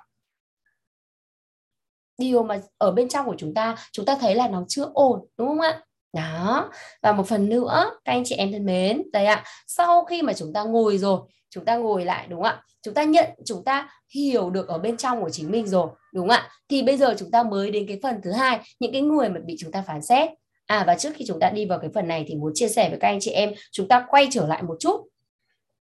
Điều 2.17 2.43
mà 2.43 2.61
ở 2.77 2.91
bên 2.91 3.09
trong 3.09 3.25
của 3.25 3.35
chúng 3.37 3.53
ta 3.53 3.75
chúng 3.91 4.05
ta 4.05 4.17
thấy 4.21 4.35
là 4.35 4.47
nó 4.47 4.63
chưa 4.67 4.91
ổn 4.93 5.27
đúng 5.37 5.47
không 5.47 5.61
ạ? 5.61 5.83
Đó. 6.17 6.71
Và 7.01 7.11
một 7.11 7.27
phần 7.27 7.49
nữa, 7.49 7.91
các 8.05 8.11
anh 8.11 8.23
chị 8.25 8.35
em 8.35 8.51
thân 8.51 8.65
mến, 8.65 9.01
đây 9.13 9.25
ạ, 9.25 9.43
sau 9.67 10.05
khi 10.05 10.21
mà 10.21 10.33
chúng 10.33 10.53
ta 10.53 10.63
ngồi 10.63 10.97
rồi, 10.97 11.19
chúng 11.49 11.65
ta 11.65 11.75
ngồi 11.75 12.05
lại, 12.05 12.27
đúng 12.27 12.41
không 12.41 12.51
ạ? 12.51 12.61
Chúng 12.81 12.93
ta 12.93 13.03
nhận, 13.03 13.29
chúng 13.45 13.63
ta 13.63 13.89
hiểu 14.15 14.49
được 14.49 14.67
ở 14.67 14.77
bên 14.77 14.97
trong 14.97 15.21
của 15.21 15.29
chính 15.29 15.51
mình 15.51 15.67
rồi, 15.67 15.87
đúng 16.13 16.27
không 16.27 16.37
ạ? 16.37 16.49
Thì 16.69 16.83
bây 16.83 16.97
giờ 16.97 17.15
chúng 17.19 17.31
ta 17.31 17.43
mới 17.43 17.71
đến 17.71 17.85
cái 17.87 17.99
phần 18.03 18.21
thứ 18.23 18.31
hai, 18.31 18.59
những 18.79 18.91
cái 18.91 19.01
người 19.01 19.29
mà 19.29 19.39
bị 19.45 19.55
chúng 19.59 19.71
ta 19.71 19.81
phán 19.87 20.01
xét. 20.01 20.29
À 20.65 20.83
và 20.87 20.95
trước 20.95 21.09
khi 21.15 21.25
chúng 21.27 21.39
ta 21.39 21.49
đi 21.49 21.65
vào 21.65 21.79
cái 21.79 21.89
phần 21.93 22.07
này 22.07 22.25
thì 22.27 22.35
muốn 22.35 22.51
chia 22.55 22.67
sẻ 22.67 22.89
với 22.89 22.99
các 22.99 23.07
anh 23.07 23.19
chị 23.21 23.31
em, 23.31 23.53
chúng 23.71 23.87
ta 23.87 24.05
quay 24.09 24.27
trở 24.31 24.47
lại 24.47 24.63
một 24.63 24.75
chút 24.79 25.01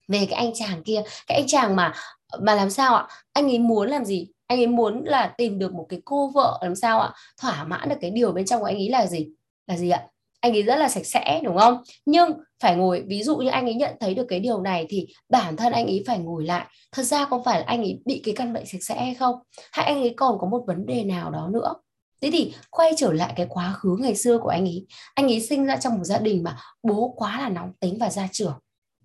về 0.08 0.26
cái 0.30 0.38
anh 0.44 0.50
chàng 0.54 0.82
kia. 0.84 1.02
Cái 1.26 1.38
anh 1.38 1.46
chàng 1.46 1.76
mà 1.76 1.92
mà 2.40 2.54
làm 2.54 2.70
sao 2.70 2.94
ạ? 2.94 3.06
Anh 3.32 3.50
ấy 3.50 3.58
muốn 3.58 3.88
làm 3.88 4.04
gì? 4.04 4.28
Anh 4.46 4.58
ấy 4.58 4.66
muốn 4.66 5.04
là 5.04 5.34
tìm 5.38 5.58
được 5.58 5.74
một 5.74 5.86
cái 5.88 6.00
cô 6.04 6.30
vợ, 6.34 6.58
làm 6.62 6.74
sao 6.74 7.00
ạ? 7.00 7.12
Thỏa 7.40 7.64
mãn 7.64 7.88
được 7.88 7.96
cái 8.00 8.10
điều 8.10 8.32
bên 8.32 8.46
trong 8.46 8.60
của 8.60 8.66
anh 8.66 8.76
ấy 8.76 8.88
là 8.88 9.06
gì? 9.06 9.28
Là 9.66 9.76
gì 9.76 9.90
ạ? 9.90 10.06
Anh 10.40 10.52
ấy 10.52 10.62
rất 10.62 10.76
là 10.76 10.88
sạch 10.88 11.06
sẽ, 11.06 11.40
đúng 11.44 11.56
không? 11.58 11.82
Nhưng 12.06 12.32
phải 12.60 12.76
ngồi, 12.76 13.04
ví 13.06 13.22
dụ 13.22 13.36
như 13.36 13.48
anh 13.48 13.64
ấy 13.66 13.74
nhận 13.74 13.96
thấy 14.00 14.14
được 14.14 14.26
cái 14.28 14.40
điều 14.40 14.60
này 14.60 14.86
thì 14.88 15.06
bản 15.28 15.56
thân 15.56 15.72
anh 15.72 15.86
ấy 15.86 16.04
phải 16.06 16.18
ngồi 16.18 16.44
lại. 16.44 16.66
Thật 16.92 17.02
ra 17.02 17.24
không 17.24 17.44
phải 17.44 17.60
là 17.60 17.64
anh 17.66 17.82
ấy 17.82 18.00
bị 18.04 18.20
cái 18.24 18.34
căn 18.36 18.52
bệnh 18.52 18.66
sạch 18.66 18.82
sẽ 18.82 18.94
hay 18.94 19.14
không? 19.14 19.34
Hay 19.72 19.86
anh 19.86 20.00
ấy 20.02 20.14
còn 20.16 20.38
có 20.40 20.46
một 20.48 20.64
vấn 20.66 20.86
đề 20.86 21.04
nào 21.04 21.30
đó 21.30 21.48
nữa? 21.52 21.74
Thế 22.22 22.30
thì 22.32 22.54
quay 22.70 22.92
trở 22.96 23.12
lại 23.12 23.32
cái 23.36 23.46
quá 23.48 23.72
khứ 23.72 23.96
ngày 24.00 24.14
xưa 24.14 24.38
của 24.38 24.48
anh 24.48 24.64
ấy. 24.64 24.86
Anh 25.14 25.26
ấy 25.26 25.40
sinh 25.40 25.66
ra 25.66 25.76
trong 25.76 25.98
một 25.98 26.04
gia 26.04 26.18
đình 26.18 26.42
mà 26.42 26.56
bố 26.82 27.14
quá 27.16 27.40
là 27.40 27.48
nóng 27.48 27.72
tính 27.80 27.98
và 28.00 28.10
gia 28.10 28.28
trưởng. 28.32 28.54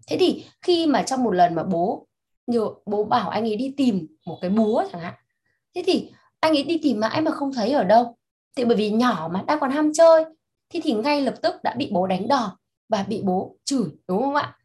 Thế 0.08 0.18
thì 0.20 0.46
khi 0.62 0.88
mà 0.88 1.04
trong 1.04 1.24
một 1.24 1.32
lần 1.32 1.56
mà 1.56 1.64
bố 1.64 2.08
nhiều 2.48 2.82
bố 2.86 3.04
bảo 3.04 3.30
anh 3.30 3.44
ấy 3.44 3.56
đi 3.56 3.74
tìm 3.78 4.08
một 4.26 4.38
cái 4.42 4.50
búa 4.50 4.84
chẳng 4.92 5.02
hạn, 5.02 5.14
thế 5.76 5.84
thì 5.86 6.10
anh 6.40 6.52
ấy 6.52 6.64
đi 6.64 6.80
tìm 6.84 7.00
mãi 7.00 7.22
mà 7.22 7.32
không 7.32 7.54
thấy 7.54 7.72
ở 7.72 7.84
đâu. 7.84 8.16
Thì 8.56 8.66
bởi 8.66 8.78
vì 8.78 8.90
nhỏ 8.90 9.30
mà, 9.34 9.44
đang 9.48 9.60
còn 9.60 9.72
ham 9.72 9.92
chơi 9.94 10.26
thì 10.76 10.82
thì 10.84 10.94
ngay 10.94 11.22
lập 11.22 11.36
tức 11.42 11.56
đã 11.64 11.74
bị 11.78 11.90
bố 11.92 12.08
đánh 12.08 12.28
đòn 12.28 12.50
và 12.90 13.04
bị 13.04 13.22
bố 13.24 13.58
chửi, 13.66 13.86
đúng 14.08 14.22
không 14.22 14.36
ạ? 14.36 14.58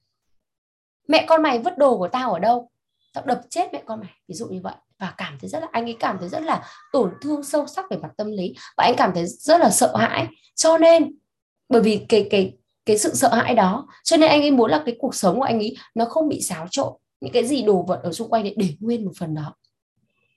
Mẹ 1.08 1.24
con 1.28 1.42
mày 1.42 1.58
vứt 1.58 1.78
đồ 1.78 1.98
của 1.98 2.08
tao 2.08 2.32
ở 2.32 2.38
đâu? 2.38 2.70
Tao 3.14 3.24
đập 3.26 3.40
chết 3.50 3.72
mẹ 3.72 3.82
con 3.86 4.00
mày, 4.00 4.10
ví 4.28 4.34
dụ 4.34 4.46
như 4.46 4.60
vậy. 4.62 4.74
Và 4.98 5.14
cảm 5.16 5.38
thấy 5.40 5.50
rất 5.50 5.60
là, 5.60 5.68
anh 5.72 5.84
ấy 5.84 5.96
cảm 6.00 6.16
thấy 6.20 6.28
rất 6.28 6.42
là 6.42 6.62
tổn 6.92 7.12
thương 7.22 7.42
sâu 7.42 7.66
sắc 7.66 7.84
về 7.90 7.96
mặt 7.96 8.10
tâm 8.16 8.30
lý 8.30 8.54
và 8.76 8.84
anh 8.84 8.94
cảm 8.96 9.10
thấy 9.14 9.26
rất 9.26 9.60
là 9.60 9.70
sợ 9.70 9.96
hãi. 9.96 10.26
Cho 10.54 10.78
nên, 10.78 11.18
bởi 11.68 11.82
vì 11.82 12.06
cái 12.08 12.26
cái 12.30 12.56
cái 12.86 12.98
sự 12.98 13.14
sợ 13.14 13.34
hãi 13.34 13.54
đó, 13.54 13.86
cho 14.04 14.16
nên 14.16 14.30
anh 14.30 14.40
ấy 14.40 14.50
muốn 14.50 14.70
là 14.70 14.82
cái 14.86 14.96
cuộc 14.98 15.14
sống 15.14 15.36
của 15.36 15.42
anh 15.42 15.58
ấy 15.58 15.76
nó 15.94 16.04
không 16.04 16.28
bị 16.28 16.40
xáo 16.40 16.66
trộn, 16.70 16.92
những 17.20 17.32
cái 17.32 17.46
gì 17.46 17.62
đồ 17.62 17.84
vật 17.88 18.00
ở 18.02 18.12
xung 18.12 18.30
quanh 18.30 18.44
để 18.44 18.54
để 18.56 18.76
nguyên 18.80 19.04
một 19.04 19.12
phần 19.18 19.34
đó, 19.34 19.54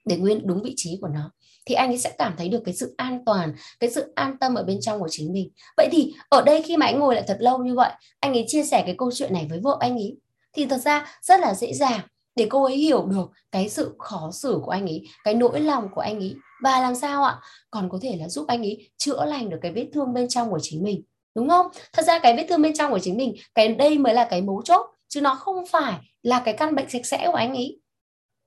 để 0.05 0.17
nguyên 0.17 0.47
đúng 0.47 0.63
vị 0.63 0.73
trí 0.77 0.97
của 1.01 1.07
nó 1.07 1.31
thì 1.65 1.75
anh 1.75 1.89
ấy 1.89 1.97
sẽ 1.97 2.13
cảm 2.17 2.33
thấy 2.37 2.49
được 2.49 2.61
cái 2.65 2.73
sự 2.73 2.93
an 2.97 3.25
toàn, 3.25 3.53
cái 3.79 3.89
sự 3.89 4.11
an 4.15 4.37
tâm 4.39 4.55
ở 4.55 4.63
bên 4.63 4.81
trong 4.81 4.99
của 4.99 5.09
chính 5.11 5.33
mình. 5.33 5.51
Vậy 5.77 5.89
thì 5.91 6.13
ở 6.29 6.41
đây 6.41 6.61
khi 6.61 6.77
mà 6.77 6.85
anh 6.85 6.99
ngồi 6.99 7.15
lại 7.15 7.23
thật 7.27 7.37
lâu 7.39 7.57
như 7.57 7.75
vậy, 7.75 7.91
anh 8.19 8.33
ấy 8.33 8.45
chia 8.47 8.63
sẻ 8.63 8.83
cái 8.85 8.95
câu 8.97 9.11
chuyện 9.11 9.33
này 9.33 9.47
với 9.49 9.59
vợ 9.59 9.77
anh 9.79 9.95
ấy, 9.95 10.17
thì 10.53 10.65
thật 10.65 10.77
ra 10.77 11.19
rất 11.21 11.39
là 11.39 11.53
dễ 11.53 11.73
dàng 11.73 11.99
để 12.35 12.47
cô 12.49 12.63
ấy 12.63 12.75
hiểu 12.75 13.05
được 13.05 13.31
cái 13.51 13.69
sự 13.69 13.95
khó 13.99 14.31
xử 14.33 14.59
của 14.63 14.71
anh 14.71 14.87
ấy, 14.87 15.03
cái 15.23 15.33
nỗi 15.33 15.59
lòng 15.59 15.87
của 15.95 16.01
anh 16.01 16.19
ấy. 16.19 16.35
Và 16.63 16.81
làm 16.81 16.95
sao 16.95 17.23
ạ? 17.23 17.35
Còn 17.71 17.89
có 17.89 17.99
thể 18.01 18.15
là 18.19 18.29
giúp 18.29 18.47
anh 18.47 18.61
ấy 18.61 18.89
chữa 18.97 19.25
lành 19.25 19.49
được 19.49 19.57
cái 19.61 19.71
vết 19.71 19.87
thương 19.93 20.13
bên 20.13 20.27
trong 20.27 20.49
của 20.51 20.59
chính 20.61 20.83
mình, 20.83 21.03
đúng 21.35 21.49
không? 21.49 21.67
Thật 21.93 22.03
ra 22.05 22.19
cái 22.19 22.37
vết 22.37 22.45
thương 22.49 22.61
bên 22.61 22.73
trong 22.73 22.91
của 22.91 22.99
chính 22.99 23.17
mình, 23.17 23.35
cái 23.55 23.67
đây 23.67 23.97
mới 23.97 24.13
là 24.13 24.27
cái 24.29 24.41
mấu 24.41 24.61
chốt, 24.65 24.87
chứ 25.09 25.21
nó 25.21 25.35
không 25.35 25.65
phải 25.65 25.93
là 26.23 26.41
cái 26.45 26.53
căn 26.53 26.75
bệnh 26.75 26.89
sạch 26.89 27.05
sẽ 27.05 27.27
của 27.27 27.37
anh 27.37 27.55
ấy 27.55 27.79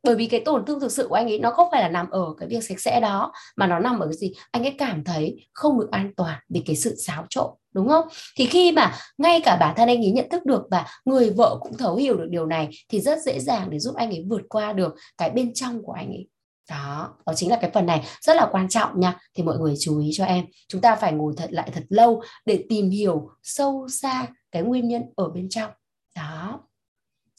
bởi 0.03 0.15
vì 0.15 0.27
cái 0.27 0.41
tổn 0.41 0.65
thương 0.67 0.81
thực 0.81 0.93
sự 0.93 1.07
của 1.09 1.15
anh 1.15 1.27
ấy 1.27 1.39
nó 1.39 1.51
không 1.51 1.69
phải 1.73 1.83
là 1.83 1.89
nằm 1.89 2.11
ở 2.11 2.35
cái 2.39 2.49
việc 2.49 2.65
sạch 2.65 2.81
sẽ 2.81 3.01
đó, 3.01 3.33
mà 3.57 3.67
nó 3.67 3.79
nằm 3.79 3.99
ở 3.99 4.07
cái 4.07 4.17
gì? 4.17 4.33
Anh 4.51 4.63
ấy 4.63 4.75
cảm 4.79 5.05
thấy 5.05 5.49
không 5.53 5.81
được 5.81 5.91
an 5.91 6.13
toàn 6.17 6.39
vì 6.49 6.63
cái 6.67 6.77
sự 6.77 6.95
xáo 6.97 7.27
trộn, 7.31 7.51
đúng 7.73 7.89
không? 7.89 8.09
Thì 8.37 8.47
khi 8.47 8.73
mà 8.73 8.95
ngay 9.19 9.41
cả 9.41 9.57
bản 9.57 9.75
thân 9.77 9.89
anh 9.89 9.99
ấy 9.99 10.11
nhận 10.11 10.29
thức 10.31 10.47
được 10.47 10.63
và 10.71 10.87
người 11.05 11.31
vợ 11.31 11.57
cũng 11.61 11.77
thấu 11.77 11.97
hiểu 11.97 12.17
được 12.17 12.29
điều 12.31 12.47
này, 12.47 12.69
thì 12.89 13.01
rất 13.01 13.23
dễ 13.23 13.41
dàng 13.41 13.71
để 13.71 13.79
giúp 13.79 13.95
anh 13.95 14.11
ấy 14.11 14.25
vượt 14.29 14.43
qua 14.49 14.73
được 14.73 14.95
cái 15.19 15.31
bên 15.31 15.55
trong 15.55 15.83
của 15.83 15.93
anh 15.93 16.09
ấy. 16.09 16.29
Đó 16.71 17.15
đó 17.27 17.33
chính 17.37 17.51
là 17.51 17.59
cái 17.61 17.71
phần 17.75 17.87
này 17.87 18.05
rất 18.21 18.37
là 18.37 18.49
quan 18.53 18.69
trọng 18.69 19.01
nha. 19.01 19.19
Thì 19.35 19.43
mọi 19.43 19.59
người 19.59 19.75
chú 19.81 20.01
ý 20.01 20.11
cho 20.13 20.25
em, 20.25 20.45
chúng 20.69 20.81
ta 20.81 20.97
phải 20.97 21.13
ngồi 21.13 21.35
thật 21.37 21.53
lại 21.53 21.71
thật 21.75 21.85
lâu 21.89 22.23
để 22.47 22.65
tìm 22.69 22.91
hiểu 22.91 23.31
sâu 23.43 23.89
xa 23.89 24.27
cái 24.53 24.63
nguyên 24.63 24.89
nhân 24.89 25.03
ở 25.17 25.29
bên 25.29 25.49
trong. 25.49 25.71
Đó. 26.17 26.61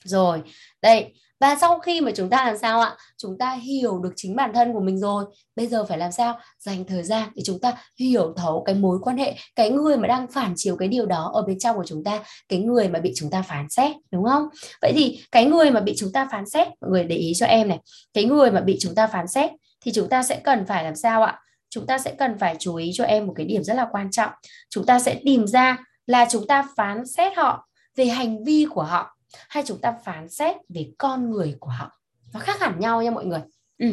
Rồi, 0.03 0.41
đây 0.81 1.13
và 1.39 1.55
sau 1.61 1.79
khi 1.79 2.01
mà 2.01 2.11
chúng 2.15 2.29
ta 2.29 2.45
làm 2.45 2.57
sao 2.57 2.79
ạ? 2.79 2.95
Chúng 3.17 3.37
ta 3.37 3.51
hiểu 3.53 3.99
được 3.99 4.13
chính 4.15 4.35
bản 4.35 4.53
thân 4.53 4.73
của 4.73 4.79
mình 4.79 4.99
rồi. 4.99 5.25
Bây 5.55 5.67
giờ 5.67 5.85
phải 5.85 5.97
làm 5.97 6.11
sao? 6.11 6.39
Dành 6.59 6.85
thời 6.85 7.03
gian 7.03 7.29
để 7.35 7.41
chúng 7.45 7.59
ta 7.59 7.73
hiểu 7.99 8.33
thấu 8.37 8.63
cái 8.65 8.75
mối 8.75 8.99
quan 9.01 9.17
hệ, 9.17 9.35
cái 9.55 9.69
người 9.69 9.97
mà 9.97 10.07
đang 10.07 10.27
phản 10.27 10.53
chiếu 10.55 10.75
cái 10.75 10.87
điều 10.87 11.05
đó 11.05 11.31
ở 11.33 11.41
bên 11.41 11.59
trong 11.59 11.75
của 11.75 11.85
chúng 11.85 12.03
ta, 12.03 12.19
cái 12.49 12.59
người 12.59 12.89
mà 12.89 12.99
bị 12.99 13.13
chúng 13.15 13.29
ta 13.29 13.41
phán 13.41 13.69
xét, 13.69 13.91
đúng 14.11 14.25
không? 14.25 14.43
Vậy 14.81 14.91
thì 14.95 15.19
cái 15.31 15.45
người 15.45 15.71
mà 15.71 15.79
bị 15.79 15.93
chúng 15.97 16.11
ta 16.11 16.27
phán 16.31 16.49
xét, 16.49 16.67
mọi 16.81 16.91
người 16.91 17.03
để 17.03 17.15
ý 17.15 17.33
cho 17.35 17.45
em 17.45 17.69
này, 17.69 17.79
cái 18.13 18.23
người 18.23 18.51
mà 18.51 18.61
bị 18.61 18.77
chúng 18.79 18.95
ta 18.95 19.07
phán 19.07 19.27
xét 19.27 19.51
thì 19.85 19.91
chúng 19.95 20.09
ta 20.09 20.23
sẽ 20.23 20.41
cần 20.43 20.65
phải 20.65 20.83
làm 20.83 20.95
sao 20.95 21.23
ạ? 21.23 21.39
Chúng 21.69 21.85
ta 21.85 21.97
sẽ 21.97 22.15
cần 22.19 22.37
phải 22.39 22.55
chú 22.59 22.75
ý 22.75 22.91
cho 22.93 23.03
em 23.03 23.27
một 23.27 23.33
cái 23.35 23.45
điểm 23.45 23.63
rất 23.63 23.73
là 23.73 23.87
quan 23.91 24.11
trọng. 24.11 24.31
Chúng 24.69 24.85
ta 24.85 24.99
sẽ 24.99 25.19
tìm 25.25 25.47
ra 25.47 25.77
là 26.05 26.27
chúng 26.29 26.47
ta 26.47 26.67
phán 26.77 27.05
xét 27.05 27.37
họ 27.37 27.67
về 27.95 28.05
hành 28.05 28.43
vi 28.43 28.65
của 28.69 28.83
họ 28.83 29.16
hay 29.49 29.63
chúng 29.65 29.81
ta 29.81 29.95
phán 30.05 30.29
xét 30.29 30.55
về 30.69 30.91
con 30.97 31.31
người 31.31 31.55
của 31.59 31.69
họ? 31.69 31.91
Nó 32.33 32.39
khác 32.39 32.59
hẳn 32.59 32.79
nhau 32.79 33.01
nha 33.01 33.11
mọi 33.11 33.25
người. 33.25 33.41
Ừ. 33.77 33.87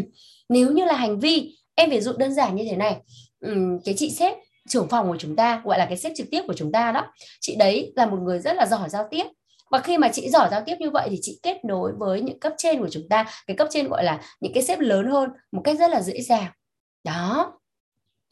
nếu 0.48 0.72
như 0.72 0.84
là 0.84 0.94
hành 0.94 1.20
vi 1.20 1.56
em 1.74 1.90
ví 1.90 2.00
dụ 2.00 2.12
đơn 2.12 2.34
giản 2.34 2.56
như 2.56 2.64
thế 2.70 2.76
này. 2.76 2.96
Ừ, 3.40 3.78
cái 3.84 3.94
chị 3.98 4.10
sếp 4.10 4.34
trưởng 4.68 4.88
phòng 4.88 5.08
của 5.08 5.16
chúng 5.18 5.36
ta 5.36 5.62
gọi 5.64 5.78
là 5.78 5.86
cái 5.86 5.96
sếp 5.96 6.12
trực 6.16 6.26
tiếp 6.30 6.42
của 6.46 6.54
chúng 6.54 6.72
ta 6.72 6.92
đó 6.92 7.12
chị 7.40 7.56
đấy 7.56 7.92
là 7.96 8.06
một 8.06 8.18
người 8.22 8.38
rất 8.38 8.56
là 8.56 8.66
giỏi 8.66 8.88
giao 8.88 9.06
tiếp. 9.10 9.24
Và 9.70 9.80
khi 9.80 9.98
mà 9.98 10.08
chị 10.12 10.30
giỏi 10.30 10.48
giao 10.50 10.62
tiếp 10.66 10.76
như 10.78 10.90
vậy 10.90 11.08
thì 11.10 11.18
chị 11.22 11.40
kết 11.42 11.64
nối 11.64 11.92
với 11.98 12.20
những 12.20 12.40
cấp 12.40 12.52
trên 12.58 12.80
của 12.80 12.88
chúng 12.90 13.08
ta. 13.08 13.24
Cái 13.46 13.56
cấp 13.56 13.68
trên 13.70 13.88
gọi 13.88 14.04
là 14.04 14.20
những 14.40 14.52
cái 14.52 14.62
sếp 14.62 14.78
lớn 14.78 15.06
hơn 15.06 15.30
một 15.52 15.62
cách 15.64 15.78
rất 15.78 15.90
là 15.90 16.02
dễ 16.02 16.20
dàng. 16.20 16.52
Đó. 17.04 17.52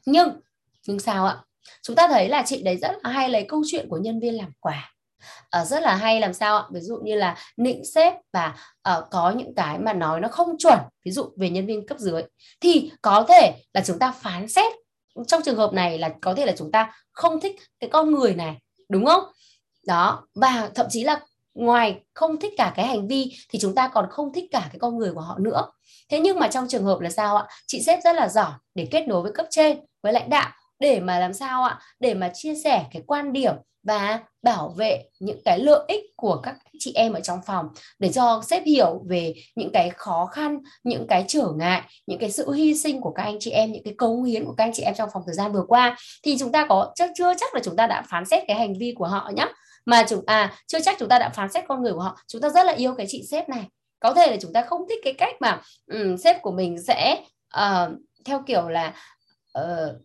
Nhưng 0.07 0.41
nhưng 0.87 0.99
sao 0.99 1.27
ạ? 1.27 1.37
Chúng 1.83 1.97
ta 1.97 2.09
thấy 2.09 2.29
là 2.29 2.43
chị 2.47 2.63
đấy 2.63 2.77
rất 2.77 2.91
là 3.03 3.11
hay 3.11 3.29
lấy 3.29 3.45
câu 3.49 3.63
chuyện 3.67 3.89
của 3.89 3.99
nhân 3.99 4.21
viên 4.21 4.35
làm 4.35 4.53
quà 4.61 4.93
uh, 5.61 5.67
rất 5.67 5.83
là 5.83 5.95
hay 5.95 6.21
làm 6.21 6.35
sao 6.35 6.57
ạ? 6.57 6.65
Ví 6.73 6.81
dụ 6.81 6.97
như 7.03 7.15
là 7.15 7.37
nịnh 7.57 7.85
sếp 7.95 8.15
và 8.33 8.55
uh, 8.89 9.05
có 9.11 9.31
những 9.31 9.55
cái 9.55 9.79
mà 9.79 9.93
nói 9.93 10.21
nó 10.21 10.29
không 10.29 10.59
chuẩn 10.59 10.79
ví 11.05 11.11
dụ 11.11 11.25
về 11.37 11.51
nhân 11.51 11.67
viên 11.67 11.87
cấp 11.87 11.99
dưới 11.99 12.23
thì 12.61 12.91
có 13.03 13.25
thể 13.29 13.55
là 13.75 13.83
chúng 13.87 13.99
ta 13.99 14.13
phán 14.13 14.49
xét. 14.49 14.73
Trong 15.27 15.43
trường 15.45 15.57
hợp 15.57 15.73
này 15.73 15.99
là 15.99 16.11
có 16.21 16.35
thể 16.35 16.47
là 16.47 16.53
chúng 16.57 16.73
ta 16.73 16.93
không 17.13 17.41
thích 17.41 17.57
cái 17.81 17.91
con 17.91 18.11
người 18.11 18.35
này 18.35 18.57
đúng 18.89 19.07
không? 19.07 19.25
Đó 19.87 20.27
và 20.35 20.71
thậm 20.75 20.87
chí 20.91 21.05
là 21.05 21.21
ngoài 21.55 22.01
không 22.15 22.41
thích 22.41 22.53
cả 22.57 22.73
cái 22.77 22.87
hành 22.87 23.09
vi 23.09 23.37
thì 23.51 23.59
chúng 23.59 23.75
ta 23.75 23.89
còn 23.89 24.07
không 24.11 24.33
thích 24.33 24.45
cả 24.51 24.69
cái 24.73 24.79
con 24.79 24.99
người 24.99 25.13
của 25.15 25.21
họ 25.21 25.39
nữa. 25.39 25.67
Thế 26.11 26.21
nhưng 26.21 26.39
mà 26.39 26.49
trong 26.49 26.69
trường 26.69 26.85
hợp 26.85 27.01
là 27.01 27.11
sao 27.11 27.37
ạ? 27.37 27.47
Chị 27.67 27.83
sếp 27.83 27.99
rất 28.05 28.17
là 28.17 28.29
giỏi 28.29 28.53
để 28.75 28.89
kết 28.91 29.09
nối 29.09 29.23
với 29.23 29.33
cấp 29.33 29.47
trên 29.51 29.81
với 30.03 30.13
lãnh 30.13 30.31
đạo 30.31 30.51
để 30.81 31.01
mà 31.01 31.19
làm 31.19 31.33
sao 31.33 31.63
ạ? 31.63 31.79
Để 32.01 32.15
mà 32.15 32.31
chia 32.35 32.55
sẻ 32.55 32.85
cái 32.93 33.03
quan 33.07 33.33
điểm 33.33 33.55
và 33.83 34.21
bảo 34.43 34.69
vệ 34.69 35.05
những 35.21 35.41
cái 35.45 35.59
lợi 35.59 35.85
ích 35.89 36.05
của 36.17 36.41
các 36.43 36.57
chị 36.79 36.93
em 36.95 37.13
ở 37.13 37.21
trong 37.21 37.39
phòng. 37.47 37.69
Để 37.99 38.13
cho 38.13 38.43
sếp 38.47 38.63
hiểu 38.63 39.03
về 39.09 39.35
những 39.57 39.73
cái 39.73 39.91
khó 39.91 40.27
khăn 40.27 40.59
những 40.85 41.07
cái 41.07 41.25
trở 41.29 41.49
ngại 41.57 41.83
những 42.07 42.19
cái 42.19 42.31
sự 42.31 42.53
hy 42.53 42.75
sinh 42.75 43.01
của 43.01 43.13
các 43.13 43.23
anh 43.23 43.37
chị 43.41 43.51
em 43.51 43.73
những 43.73 43.85
cái 43.85 43.95
cống 43.95 44.25
hiến 44.25 44.45
của 44.45 44.55
các 44.55 44.65
anh 44.65 44.73
chị 44.75 44.83
em 44.83 44.95
trong 44.95 45.09
phòng 45.13 45.23
thời 45.27 45.35
gian 45.35 45.53
vừa 45.53 45.65
qua. 45.69 45.97
Thì 46.23 46.39
chúng 46.39 46.53
ta 46.53 46.67
có 46.69 46.93
chắc 46.95 47.11
chưa 47.15 47.35
chắc 47.35 47.55
là 47.55 47.61
chúng 47.65 47.77
ta 47.77 47.87
đã 47.87 48.03
phán 48.11 48.25
xét 48.25 48.45
cái 48.49 48.57
hành 48.57 48.79
vi 48.79 48.95
của 48.99 49.07
họ 49.07 49.31
nhé 49.37 49.47
mà 49.87 50.05
chúng 50.09 50.23
à 50.27 50.55
chưa 50.67 50.81
chắc 50.81 50.97
chúng 50.99 51.09
ta 51.09 51.19
đã 51.19 51.29
phán 51.29 51.53
xét 51.53 51.65
con 51.69 51.83
người 51.83 51.93
của 51.93 52.01
họ. 52.01 52.19
Chúng 52.27 52.43
ta 52.43 52.49
rất 52.49 52.67
là 52.67 52.73
yêu 52.73 52.95
cái 52.95 53.07
chị 53.09 53.23
sếp 53.31 53.49
này. 53.49 53.65
Có 54.01 54.15
thể 54.15 54.31
là 54.31 54.37
chúng 54.41 54.53
ta 54.53 54.63
không 54.63 54.89
thích 54.89 55.01
cái 55.05 55.13
cách 55.13 55.35
mà 55.41 55.63
um, 55.93 56.17
sếp 56.17 56.43
của 56.43 56.53
mình 56.53 56.83
sẽ 56.83 57.25
uh, 57.59 57.93
theo 58.25 58.43
kiểu 58.47 58.69
là 58.69 58.95
uh, 59.59 59.97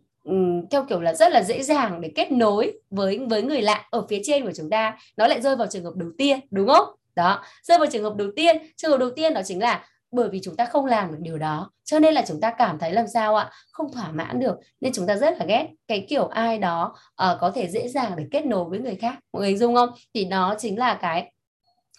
theo 0.71 0.85
kiểu 0.89 1.01
là 1.01 1.13
rất 1.13 1.31
là 1.31 1.43
dễ 1.43 1.63
dàng 1.63 2.01
để 2.01 2.11
kết 2.15 2.31
nối 2.31 2.73
với 2.89 3.19
với 3.29 3.41
người 3.41 3.61
lạ 3.61 3.87
ở 3.89 4.05
phía 4.09 4.21
trên 4.23 4.45
của 4.45 4.51
chúng 4.55 4.69
ta. 4.69 4.97
Nó 5.17 5.27
lại 5.27 5.41
rơi 5.41 5.55
vào 5.55 5.67
trường 5.67 5.83
hợp 5.83 5.95
đầu 5.95 6.09
tiên 6.17 6.39
đúng 6.51 6.67
không? 6.67 6.87
Đó 7.15 7.43
rơi 7.63 7.77
vào 7.77 7.87
trường 7.91 8.03
hợp 8.03 8.15
đầu 8.15 8.27
tiên. 8.35 8.57
Trường 8.75 8.91
hợp 8.91 8.97
đầu 8.97 9.09
tiên 9.15 9.33
đó 9.33 9.41
chính 9.45 9.59
là 9.61 9.85
bởi 10.11 10.29
vì 10.29 10.39
chúng 10.43 10.55
ta 10.55 10.65
không 10.65 10.85
làm 10.85 11.11
được 11.11 11.17
điều 11.19 11.37
đó 11.37 11.71
cho 11.83 11.99
nên 11.99 12.13
là 12.13 12.23
chúng 12.27 12.41
ta 12.41 12.51
cảm 12.57 12.79
thấy 12.79 12.91
làm 12.91 13.07
sao 13.07 13.35
ạ? 13.35 13.51
Không 13.71 13.93
thỏa 13.93 14.11
mãn 14.11 14.39
được 14.39 14.55
nên 14.81 14.93
chúng 14.93 15.07
ta 15.07 15.15
rất 15.15 15.37
là 15.37 15.45
ghét 15.45 15.67
cái 15.87 16.05
kiểu 16.09 16.27
ai 16.27 16.57
đó 16.57 16.95
uh, 16.95 17.39
có 17.39 17.51
thể 17.55 17.67
dễ 17.67 17.87
dàng 17.87 18.11
để 18.17 18.23
kết 18.31 18.45
nối 18.45 18.69
với 18.69 18.79
người 18.79 18.95
khác. 18.95 19.15
Mọi 19.33 19.41
người 19.41 19.55
dung 19.55 19.75
không? 19.75 19.89
Thì 20.13 20.25
đó 20.25 20.55
chính 20.59 20.79
là 20.79 20.93
cái 21.01 21.31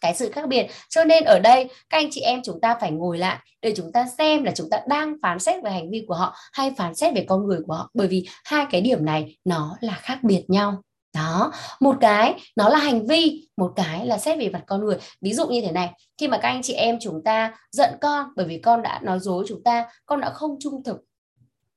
cái 0.00 0.14
sự 0.14 0.30
khác 0.30 0.48
biệt. 0.48 0.66
Cho 0.88 1.04
nên 1.04 1.24
ở 1.24 1.38
đây, 1.38 1.68
các 1.90 1.98
anh 1.98 2.08
chị 2.10 2.20
em 2.20 2.40
chúng 2.44 2.60
ta 2.60 2.76
phải 2.80 2.90
ngồi 2.90 3.18
lại 3.18 3.38
để 3.62 3.72
chúng 3.76 3.92
ta 3.92 4.06
xem 4.18 4.44
là 4.44 4.52
chúng 4.54 4.70
ta 4.70 4.80
đang 4.88 5.16
phán 5.22 5.38
xét 5.38 5.64
về 5.64 5.70
hành 5.70 5.90
vi 5.90 6.04
của 6.08 6.14
họ 6.14 6.34
hay 6.52 6.74
phán 6.76 6.94
xét 6.94 7.14
về 7.14 7.24
con 7.28 7.46
người 7.46 7.58
của 7.66 7.74
họ. 7.74 7.90
Bởi 7.94 8.08
vì 8.08 8.28
hai 8.44 8.66
cái 8.70 8.80
điểm 8.80 9.04
này 9.04 9.36
nó 9.44 9.76
là 9.80 9.94
khác 9.94 10.18
biệt 10.22 10.44
nhau. 10.48 10.82
Đó, 11.14 11.52
một 11.80 11.96
cái 12.00 12.34
nó 12.56 12.68
là 12.68 12.78
hành 12.78 13.06
vi, 13.06 13.48
một 13.56 13.72
cái 13.76 14.06
là 14.06 14.18
xét 14.18 14.38
về 14.38 14.48
mặt 14.48 14.62
con 14.66 14.84
người. 14.84 14.96
Ví 15.20 15.34
dụ 15.34 15.48
như 15.48 15.60
thế 15.60 15.72
này, 15.72 15.92
khi 16.18 16.28
mà 16.28 16.38
các 16.38 16.48
anh 16.48 16.62
chị 16.62 16.72
em 16.72 16.98
chúng 17.00 17.22
ta 17.24 17.54
giận 17.70 17.90
con, 18.00 18.28
bởi 18.36 18.46
vì 18.46 18.60
con 18.60 18.82
đã 18.82 19.00
nói 19.02 19.18
dối 19.20 19.44
chúng 19.48 19.62
ta, 19.62 19.88
con 20.06 20.20
đã 20.20 20.30
không 20.30 20.56
trung 20.60 20.82
thực, 20.84 20.96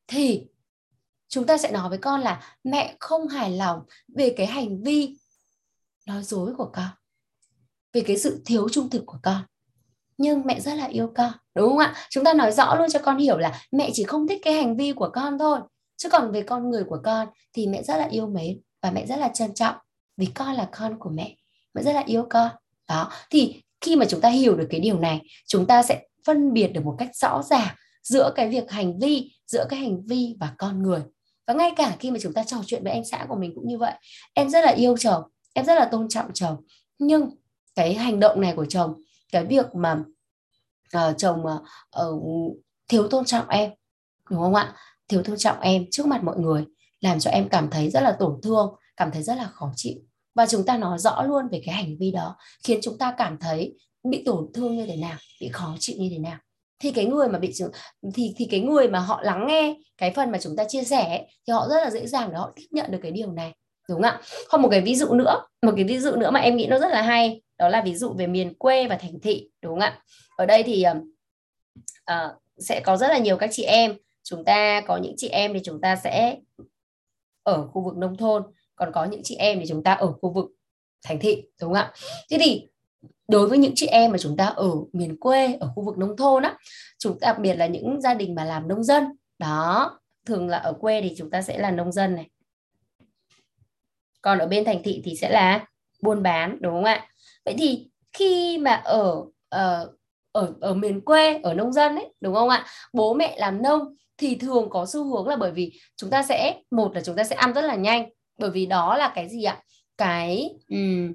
thì 0.08 0.44
chúng 1.28 1.46
ta 1.46 1.58
sẽ 1.58 1.72
nói 1.72 1.90
với 1.90 1.98
con 1.98 2.22
là 2.22 2.56
mẹ 2.64 2.96
không 3.00 3.28
hài 3.28 3.50
lòng 3.52 3.80
về 4.16 4.34
cái 4.38 4.46
hành 4.48 4.84
vi 4.84 5.18
nói 6.06 6.24
dối 6.24 6.54
của 6.58 6.70
con 6.74 6.90
về 7.94 8.02
cái 8.02 8.18
sự 8.18 8.42
thiếu 8.46 8.70
trung 8.70 8.90
thực 8.90 9.04
của 9.06 9.18
con. 9.24 9.42
Nhưng 10.18 10.42
mẹ 10.46 10.60
rất 10.60 10.74
là 10.74 10.86
yêu 10.86 11.12
con, 11.16 11.32
đúng 11.56 11.70
không 11.70 11.78
ạ? 11.78 11.96
Chúng 12.10 12.24
ta 12.24 12.34
nói 12.34 12.52
rõ 12.52 12.76
luôn 12.76 12.90
cho 12.90 13.00
con 13.00 13.18
hiểu 13.18 13.38
là 13.38 13.62
mẹ 13.72 13.90
chỉ 13.94 14.04
không 14.04 14.28
thích 14.28 14.42
cái 14.44 14.54
hành 14.54 14.78
vi 14.78 14.92
của 14.92 15.10
con 15.14 15.40
thôi. 15.40 15.60
Chứ 15.98 16.10
còn 16.10 16.32
về 16.32 16.42
con 16.42 16.70
người 16.70 16.84
của 16.84 17.00
con 17.04 17.28
thì 17.54 17.68
mẹ 17.68 17.84
rất 17.84 17.98
là 17.98 18.08
yêu 18.12 18.28
mến 18.28 18.62
và 18.82 18.92
mẹ 18.92 19.06
rất 19.06 19.16
là 19.16 19.30
trân 19.34 19.54
trọng 19.54 19.76
vì 20.18 20.26
con 20.26 20.54
là 20.54 20.70
con 20.78 21.00
của 21.00 21.10
mẹ. 21.10 21.36
Mẹ 21.74 21.84
rất 21.84 21.94
là 21.94 22.04
yêu 22.06 22.26
con. 22.30 22.52
Đó, 22.88 23.12
thì 23.30 23.62
khi 23.82 23.96
mà 23.96 24.06
chúng 24.06 24.22
ta 24.22 24.30
hiểu 24.30 24.56
được 24.56 24.68
cái 24.70 24.80
điều 24.80 25.00
này, 25.00 25.22
chúng 25.48 25.66
ta 25.66 25.84
sẽ 25.84 26.02
phân 26.28 26.54
biệt 26.54 26.68
được 26.68 26.86
một 26.86 26.96
cách 27.00 27.16
rõ 27.16 27.44
ràng 27.44 27.76
giữa 28.04 28.32
cái 28.36 28.50
việc 28.50 28.72
hành 28.72 29.00
vi, 29.00 29.32
giữa 29.48 29.66
cái 29.70 29.80
hành 29.80 30.06
vi 30.06 30.36
và 30.40 30.54
con 30.58 30.84
người. 30.84 31.02
Và 31.48 31.54
ngay 31.54 31.72
cả 31.76 31.96
khi 32.00 32.12
mà 32.12 32.18
chúng 32.22 32.34
ta 32.34 32.44
trò 32.44 32.58
chuyện 32.66 32.84
với 32.84 32.94
anh 32.94 33.06
xã 33.06 33.26
của 33.30 33.36
mình 33.36 33.52
cũng 33.56 33.68
như 33.68 33.78
vậy, 33.78 33.94
em 34.34 34.50
rất 34.50 34.66
là 34.66 34.72
yêu 34.72 34.98
chồng, 34.98 35.24
em 35.54 35.66
rất 35.66 35.76
là 35.76 35.86
tôn 35.86 36.10
trọng 36.10 36.34
chồng. 36.34 36.56
Nhưng 37.00 37.30
cái 37.76 37.94
hành 37.94 38.20
động 38.20 38.42
này 38.42 38.54
của 38.56 38.66
chồng 38.66 38.94
cái 39.32 39.46
việc 39.46 39.76
mà 39.76 40.04
uh, 40.98 41.18
chồng 41.18 41.44
uh, 42.06 42.58
thiếu 42.88 43.08
tôn 43.08 43.26
trọng 43.26 43.50
em 43.50 43.72
đúng 44.30 44.40
không 44.40 44.56
ạ? 44.56 44.76
Thiếu 45.08 45.24
tôn 45.24 45.38
trọng 45.38 45.60
em 45.60 45.86
trước 45.92 46.06
mặt 46.06 46.24
mọi 46.24 46.38
người 46.38 46.66
làm 47.00 47.20
cho 47.20 47.32
em 47.32 47.50
cảm 47.50 47.70
thấy 47.70 47.90
rất 47.90 48.02
là 48.02 48.12
tổn 48.20 48.40
thương 48.44 48.76
cảm 48.98 49.12
thấy 49.12 49.24
rất 49.24 49.36
là 49.36 49.50
khó 49.54 49.72
chịu. 49.76 49.96
Và 50.36 50.48
chúng 50.48 50.66
ta 50.66 50.78
nói 50.78 51.00
rõ 51.00 51.24
luôn 51.24 51.48
về 51.52 51.62
cái 51.66 51.76
hành 51.76 51.98
vi 52.00 52.12
đó 52.12 52.36
khiến 52.64 52.80
chúng 52.84 52.98
ta 52.98 53.16
cảm 53.18 53.38
thấy 53.38 53.78
bị 54.04 54.24
tổn 54.26 54.52
thương 54.54 54.76
như 54.76 54.86
thế 54.86 54.96
nào 54.96 55.18
bị 55.42 55.50
khó 55.54 55.76
chịu 55.80 55.96
như 56.00 56.10
thế 56.12 56.18
nào. 56.18 56.38
Thì 56.80 56.92
cái 56.92 57.06
người 57.06 57.28
mà 57.28 57.40
bị 57.40 57.54
thì 58.14 58.34
thì 58.38 58.48
cái 58.52 58.60
người 58.60 58.88
mà 58.88 59.00
họ 59.00 59.22
lắng 59.24 59.48
nghe 59.48 59.76
cái 59.98 60.14
phần 60.16 60.32
mà 60.32 60.38
chúng 60.42 60.56
ta 60.56 60.64
chia 60.68 60.84
sẻ 60.84 61.28
thì 61.48 61.54
họ 61.54 61.68
rất 61.70 61.84
là 61.84 61.90
dễ 61.90 62.08
dàng 62.08 62.30
để 62.32 62.38
họ 62.38 62.54
tiếp 62.56 62.68
nhận 62.72 62.92
được 62.92 63.00
cái 63.02 63.12
điều 63.12 63.32
này 63.32 63.54
đúng 63.90 64.02
không 64.02 64.12
ạ. 64.12 64.22
Không 64.48 64.62
một 64.62 64.70
cái 64.72 64.82
ví 64.82 64.96
dụ 64.96 65.14
nữa 65.14 65.46
một 65.62 65.74
cái 65.76 65.86
ví 65.86 66.00
dụ 66.00 66.16
nữa 66.16 66.32
mà 66.32 66.40
em 66.40 66.56
nghĩ 66.56 66.68
nó 66.68 66.80
rất 66.80 66.92
là 66.92 67.02
hay 67.02 67.42
đó 67.58 67.70
là 67.70 67.82
ví 67.82 67.96
dụ 67.96 68.14
về 68.14 68.28
miền 68.28 68.54
quê 68.54 68.88
và 68.88 68.96
thành 68.96 69.20
thị 69.20 69.50
đúng 69.62 69.72
không 69.72 69.80
ạ? 69.80 70.02
Ở 70.38 70.46
đây 70.46 70.64
thì 70.64 70.86
uh, 72.12 72.18
sẽ 72.58 72.80
có 72.80 72.98
rất 72.98 73.08
là 73.08 73.18
nhiều 73.18 73.38
các 73.38 73.50
chị 73.54 73.64
em. 73.64 73.96
Chúng 74.24 74.46
ta 74.46 74.82
có 74.88 74.98
những 74.98 75.14
chị 75.18 75.28
em 75.28 75.54
thì 75.54 75.60
chúng 75.64 75.82
ta 75.82 75.96
sẽ 75.96 76.38
ở 77.44 77.68
khu 77.68 77.84
vực 77.84 77.98
nông 77.98 78.18
thôn 78.18 78.44
còn 78.76 78.92
có 78.94 79.06
những 79.06 79.22
chị 79.24 79.36
em 79.36 79.60
thì 79.60 79.66
chúng 79.68 79.84
ta 79.84 79.94
ở 79.94 80.14
khu 80.22 80.34
vực 80.34 80.46
thành 81.06 81.20
thị 81.20 81.44
đúng 81.62 81.74
không 81.74 81.74
ạ? 81.74 81.94
Thế 82.30 82.38
thì 82.42 82.68
đối 83.28 83.48
với 83.48 83.58
những 83.58 83.72
chị 83.76 83.88
em 83.88 84.12
mà 84.12 84.18
chúng 84.18 84.38
ta 84.38 84.46
ở 84.46 84.70
miền 84.94 85.20
quê 85.20 85.58
ở 85.60 85.72
khu 85.76 85.84
vực 85.84 85.98
nông 85.98 86.18
thôn 86.18 86.44
á 86.44 86.58
chúng 87.00 87.18
đặc 87.22 87.40
biệt 87.40 87.54
là 87.54 87.68
những 87.68 88.02
gia 88.02 88.14
đình 88.14 88.36
mà 88.36 88.46
làm 88.46 88.68
nông 88.68 88.84
dân 88.84 89.04
đó 89.40 90.00
thường 90.26 90.50
là 90.50 90.58
ở 90.58 90.74
quê 90.74 91.02
thì 91.02 91.16
chúng 91.18 91.30
ta 91.30 91.42
sẽ 91.42 91.58
là 91.58 91.72
nông 91.72 91.92
dân 91.92 92.16
này 92.16 92.30
còn 94.22 94.40
ở 94.40 94.48
bên 94.48 94.66
thành 94.66 94.84
thị 94.84 95.02
thì 95.06 95.16
sẽ 95.16 95.30
là 95.30 95.66
buôn 96.02 96.24
bán 96.24 96.58
đúng 96.62 96.74
không 96.74 96.84
ạ? 96.84 97.08
Vậy 97.46 97.56
thì 97.58 97.90
khi 98.14 98.58
mà 98.58 98.74
ở 98.74 99.12
uh, 99.56 99.96
ở 100.32 100.54
ở 100.62 100.74
miền 100.74 101.02
quê 101.02 101.40
ở 101.44 101.54
nông 101.54 101.74
dân 101.74 101.96
ấy 101.96 102.14
đúng 102.22 102.36
không 102.36 102.50
ạ? 102.50 102.66
Bố 102.94 103.14
mẹ 103.14 103.36
làm 103.38 103.62
nông 103.62 103.96
thì 104.18 104.36
thường 104.36 104.70
có 104.70 104.86
xu 104.86 105.04
hướng 105.04 105.28
là 105.28 105.36
bởi 105.36 105.52
vì 105.52 105.80
chúng 105.98 106.10
ta 106.10 106.24
sẽ 106.24 106.62
một 106.72 106.96
là 106.96 107.02
chúng 107.02 107.16
ta 107.16 107.24
sẽ 107.24 107.36
ăn 107.36 107.54
rất 107.54 107.62
là 107.62 107.76
nhanh 107.76 108.10
bởi 108.40 108.50
vì 108.50 108.66
đó 108.66 108.98
là 108.98 109.12
cái 109.16 109.30
gì 109.30 109.44
ạ? 109.44 109.62
Cái 109.98 110.50
um, 110.70 111.14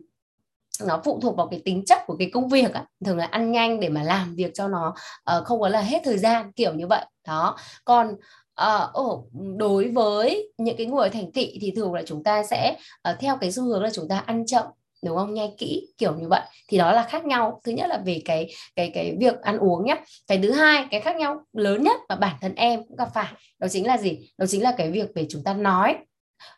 nó 0.87 1.01
phụ 1.05 1.21
thuộc 1.23 1.37
vào 1.37 1.49
cái 1.51 1.63
tính 1.65 1.85
chất 1.87 1.99
của 2.07 2.17
cái 2.19 2.31
công 2.33 2.49
việc 2.49 2.75
á 2.75 2.85
thường 3.05 3.17
là 3.17 3.27
ăn 3.27 3.53
nhanh 3.53 3.81
để 3.81 3.89
mà 3.89 4.03
làm 4.03 4.35
việc 4.35 4.51
cho 4.55 4.69
nó 4.69 4.95
uh, 5.37 5.45
không 5.45 5.61
có 5.61 5.69
là 5.69 5.81
hết 5.81 6.01
thời 6.05 6.19
gian 6.19 6.53
kiểu 6.53 6.75
như 6.75 6.87
vậy. 6.87 7.05
Đó. 7.27 7.57
Còn 7.85 8.15
uh, 8.63 9.25
đối 9.57 9.89
với 9.89 10.53
những 10.59 10.77
cái 10.77 10.87
người 10.87 11.11
thành 11.11 11.33
thị 11.33 11.59
thì 11.61 11.73
thường 11.77 11.95
là 11.95 12.03
chúng 12.07 12.25
ta 12.25 12.43
sẽ 12.43 12.77
uh, 13.11 13.17
theo 13.21 13.37
cái 13.41 13.53
xu 13.53 13.63
hướng 13.63 13.83
là 13.83 13.91
chúng 13.91 14.09
ta 14.09 14.19
ăn 14.27 14.47
chậm 14.47 14.65
đúng 15.05 15.17
không? 15.17 15.35
Nhai 15.35 15.55
kỹ 15.59 15.89
kiểu 15.99 16.15
như 16.15 16.29
vậy. 16.29 16.41
Thì 16.69 16.79
đó 16.79 16.93
là 16.93 17.03
khác 17.03 17.25
nhau. 17.25 17.61
Thứ 17.65 17.73
nhất 17.73 17.87
là 17.89 17.99
về 18.07 18.23
cái 18.25 18.49
cái 18.77 18.91
cái 18.95 19.17
việc 19.21 19.41
ăn 19.41 19.59
uống 19.59 19.85
nhé 19.85 19.97
cái 20.27 20.39
thứ 20.43 20.51
hai 20.51 20.87
cái 20.91 21.01
khác 21.01 21.17
nhau 21.17 21.43
lớn 21.53 21.83
nhất 21.83 22.01
mà 22.09 22.17
bản 22.17 22.37
thân 22.41 22.55
em 22.55 22.85
cũng 22.89 22.97
gặp 22.97 23.09
phải 23.15 23.33
đó 23.59 23.69
chính 23.69 23.87
là 23.87 23.99
gì? 23.99 24.31
Đó 24.39 24.47
chính 24.47 24.63
là 24.63 24.75
cái 24.79 24.91
việc 24.91 25.11
về 25.15 25.27
chúng 25.29 25.43
ta 25.45 25.55
nói. 25.55 25.97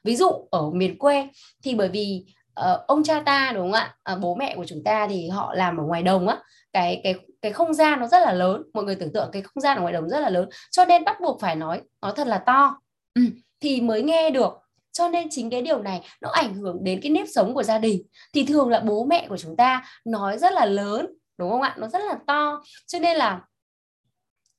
Ví 0.04 0.16
dụ 0.16 0.30
ở 0.50 0.70
miền 0.70 0.98
quê 0.98 1.28
thì 1.62 1.74
bởi 1.74 1.88
vì 1.88 2.24
uh, 2.60 2.86
ông 2.86 3.04
cha 3.04 3.22
ta 3.26 3.52
đúng 3.54 3.72
không 3.72 3.72
ạ? 3.72 3.94
Uh, 4.12 4.20
bố 4.20 4.34
mẹ 4.34 4.54
của 4.56 4.64
chúng 4.64 4.84
ta 4.84 5.06
thì 5.08 5.28
họ 5.28 5.54
làm 5.54 5.76
ở 5.76 5.84
ngoài 5.84 6.02
đồng 6.02 6.28
á 6.28 6.38
cái 6.78 7.00
cái 7.04 7.14
cái 7.42 7.52
không 7.52 7.74
gian 7.74 8.00
nó 8.00 8.06
rất 8.06 8.18
là 8.18 8.32
lớn. 8.32 8.62
Mọi 8.74 8.84
người 8.84 8.94
tưởng 8.94 9.12
tượng 9.12 9.30
cái 9.32 9.42
không 9.42 9.60
gian 9.60 9.76
ở 9.76 9.80
ngoài 9.80 9.92
đồng 9.92 10.08
rất 10.08 10.20
là 10.20 10.30
lớn. 10.30 10.48
Cho 10.70 10.84
nên 10.84 11.04
bắt 11.04 11.20
buộc 11.20 11.40
phải 11.40 11.56
nói 11.56 11.80
nó 12.02 12.12
thật 12.12 12.26
là 12.26 12.38
to. 12.38 12.80
Ừ, 13.14 13.22
thì 13.60 13.80
mới 13.80 14.02
nghe 14.02 14.30
được. 14.30 14.52
Cho 14.92 15.08
nên 15.08 15.28
chính 15.30 15.50
cái 15.50 15.62
điều 15.62 15.82
này 15.82 16.00
nó 16.20 16.30
ảnh 16.30 16.54
hưởng 16.54 16.84
đến 16.84 17.00
cái 17.02 17.10
nếp 17.10 17.26
sống 17.34 17.54
của 17.54 17.62
gia 17.62 17.78
đình. 17.78 18.02
Thì 18.34 18.44
thường 18.44 18.68
là 18.68 18.80
bố 18.80 19.04
mẹ 19.04 19.26
của 19.28 19.36
chúng 19.36 19.56
ta 19.56 19.84
nói 20.04 20.38
rất 20.38 20.52
là 20.52 20.64
lớn 20.64 21.06
đúng 21.38 21.50
không 21.50 21.62
ạ? 21.62 21.74
Nó 21.78 21.88
rất 21.88 21.98
là 21.98 22.18
to. 22.26 22.62
Cho 22.86 22.98
nên 22.98 23.16
là 23.16 23.40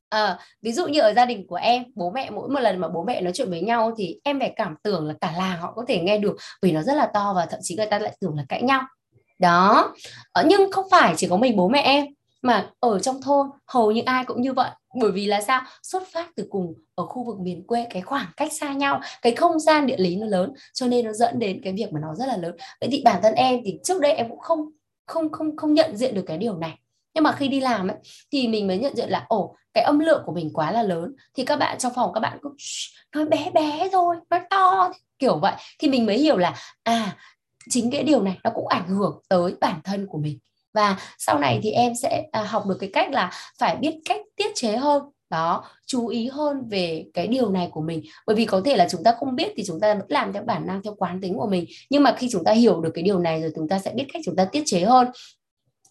À, 0.09 0.39
ví 0.61 0.71
dụ 0.71 0.87
như 0.87 0.99
ở 0.99 1.13
gia 1.13 1.25
đình 1.25 1.47
của 1.47 1.55
em 1.55 1.83
bố 1.95 2.11
mẹ 2.11 2.29
mỗi 2.29 2.49
một 2.49 2.59
lần 2.59 2.79
mà 2.79 2.87
bố 2.87 3.03
mẹ 3.03 3.21
nói 3.21 3.33
chuyện 3.35 3.49
với 3.49 3.61
nhau 3.61 3.93
thì 3.97 4.19
em 4.23 4.39
phải 4.39 4.53
cảm 4.55 4.75
tưởng 4.83 5.07
là 5.07 5.13
cả 5.21 5.33
làng 5.37 5.61
họ 5.61 5.73
có 5.75 5.85
thể 5.87 6.01
nghe 6.01 6.17
được. 6.17 6.37
Vì 6.61 6.71
nó 6.71 6.81
rất 6.81 6.93
là 6.93 7.09
to 7.13 7.33
và 7.35 7.45
thậm 7.45 7.59
chí 7.63 7.75
người 7.75 7.85
ta 7.85 7.99
lại 7.99 8.17
tưởng 8.21 8.35
là 8.35 8.45
cãi 8.49 8.61
nhau 8.61 8.81
đó. 9.39 9.93
Ờ, 10.31 10.43
nhưng 10.47 10.71
không 10.71 10.85
phải 10.91 11.13
chỉ 11.17 11.27
có 11.27 11.37
mình 11.37 11.55
bố 11.57 11.67
mẹ 11.69 11.81
em, 11.81 12.05
mà 12.41 12.69
ở 12.79 12.99
trong 12.99 13.21
thôn 13.21 13.47
hầu 13.65 13.91
như 13.91 14.01
ai 14.05 14.25
cũng 14.25 14.41
như 14.41 14.53
vậy. 14.53 14.69
Bởi 15.01 15.11
vì 15.11 15.25
là 15.25 15.41
sao? 15.41 15.61
Xuất 15.83 16.03
phát 16.13 16.27
từ 16.35 16.47
cùng 16.49 16.73
ở 16.95 17.05
khu 17.05 17.23
vực 17.25 17.39
miền 17.39 17.67
quê, 17.67 17.87
cái 17.89 18.01
khoảng 18.01 18.25
cách 18.37 18.53
xa 18.53 18.73
nhau, 18.73 19.01
cái 19.21 19.35
không 19.35 19.59
gian 19.59 19.87
địa 19.87 19.97
lý 19.97 20.15
nó 20.15 20.25
lớn, 20.25 20.53
cho 20.73 20.87
nên 20.87 21.05
nó 21.05 21.13
dẫn 21.13 21.39
đến 21.39 21.61
cái 21.63 21.73
việc 21.73 21.93
mà 21.93 21.99
nó 21.99 22.15
rất 22.15 22.25
là 22.25 22.37
lớn. 22.37 22.55
Vậy 22.81 22.89
thì 22.91 23.01
bản 23.05 23.19
thân 23.23 23.33
em 23.33 23.59
thì 23.65 23.79
trước 23.83 24.01
đây 24.01 24.13
em 24.13 24.29
cũng 24.29 24.39
không 24.39 24.59
không 25.07 25.31
không 25.31 25.57
không 25.57 25.73
nhận 25.73 25.97
diện 25.97 26.15
được 26.15 26.23
cái 26.27 26.37
điều 26.37 26.57
này. 26.57 26.79
Nhưng 27.13 27.23
mà 27.23 27.31
khi 27.31 27.47
đi 27.47 27.59
làm 27.59 27.87
ấy, 27.87 27.97
thì 28.31 28.47
mình 28.47 28.67
mới 28.67 28.77
nhận 28.77 28.95
diện 28.95 29.09
là, 29.09 29.25
ồ, 29.27 29.55
cái 29.73 29.83
âm 29.83 29.99
lượng 29.99 30.23
của 30.25 30.31
mình 30.31 30.49
quá 30.53 30.71
là 30.71 30.83
lớn. 30.83 31.15
Thì 31.37 31.45
các 31.45 31.55
bạn, 31.55 31.77
trong 31.77 31.93
phòng 31.95 32.13
các 32.13 32.19
bạn 32.19 32.37
cứ 32.41 32.49
nói 33.15 33.25
bé 33.25 33.51
bé 33.53 33.89
thôi 33.91 34.15
nói 34.29 34.39
to. 34.49 34.91
Kiểu 35.19 35.39
vậy. 35.39 35.53
Thì 35.79 35.89
mình 35.89 36.05
mới 36.05 36.17
hiểu 36.17 36.37
là 36.37 36.55
à 36.83 37.17
chính 37.69 37.91
cái 37.91 38.03
điều 38.03 38.21
này 38.21 38.37
nó 38.43 38.51
cũng 38.55 38.67
ảnh 38.67 38.87
hưởng 38.87 39.19
tới 39.29 39.53
bản 39.61 39.79
thân 39.83 40.07
của 40.07 40.17
mình. 40.17 40.39
Và 40.73 40.97
sau 41.17 41.39
này 41.39 41.59
thì 41.63 41.71
em 41.71 41.93
sẽ 42.01 42.23
à, 42.31 42.43
học 42.43 42.65
được 42.67 42.77
cái 42.79 42.89
cách 42.93 43.11
là 43.11 43.31
phải 43.59 43.75
biết 43.75 43.99
cách 44.05 44.21
tiết 44.35 44.55
chế 44.55 44.77
hơn, 44.77 45.03
đó, 45.29 45.63
chú 45.85 46.07
ý 46.07 46.27
hơn 46.27 46.69
về 46.69 47.05
cái 47.13 47.27
điều 47.27 47.49
này 47.49 47.69
của 47.71 47.81
mình. 47.81 48.01
Bởi 48.27 48.35
vì 48.35 48.45
có 48.45 48.61
thể 48.65 48.75
là 48.75 48.87
chúng 48.91 49.03
ta 49.03 49.15
không 49.19 49.35
biết 49.35 49.53
thì 49.55 49.63
chúng 49.67 49.79
ta 49.79 49.93
vẫn 49.93 50.05
làm 50.09 50.33
theo 50.33 50.43
bản 50.43 50.67
năng, 50.67 50.83
theo 50.83 50.95
quán 50.97 51.21
tính 51.21 51.37
của 51.37 51.47
mình. 51.47 51.65
Nhưng 51.89 52.03
mà 52.03 52.15
khi 52.17 52.29
chúng 52.31 52.43
ta 52.43 52.51
hiểu 52.51 52.81
được 52.81 52.91
cái 52.93 53.03
điều 53.03 53.19
này 53.19 53.41
rồi, 53.41 53.51
chúng 53.55 53.67
ta 53.67 53.79
sẽ 53.79 53.91
biết 53.95 54.05
cách 54.13 54.21
chúng 54.25 54.35
ta 54.35 54.45
tiết 54.45 54.63
chế 54.65 54.81
hơn. 54.81 55.07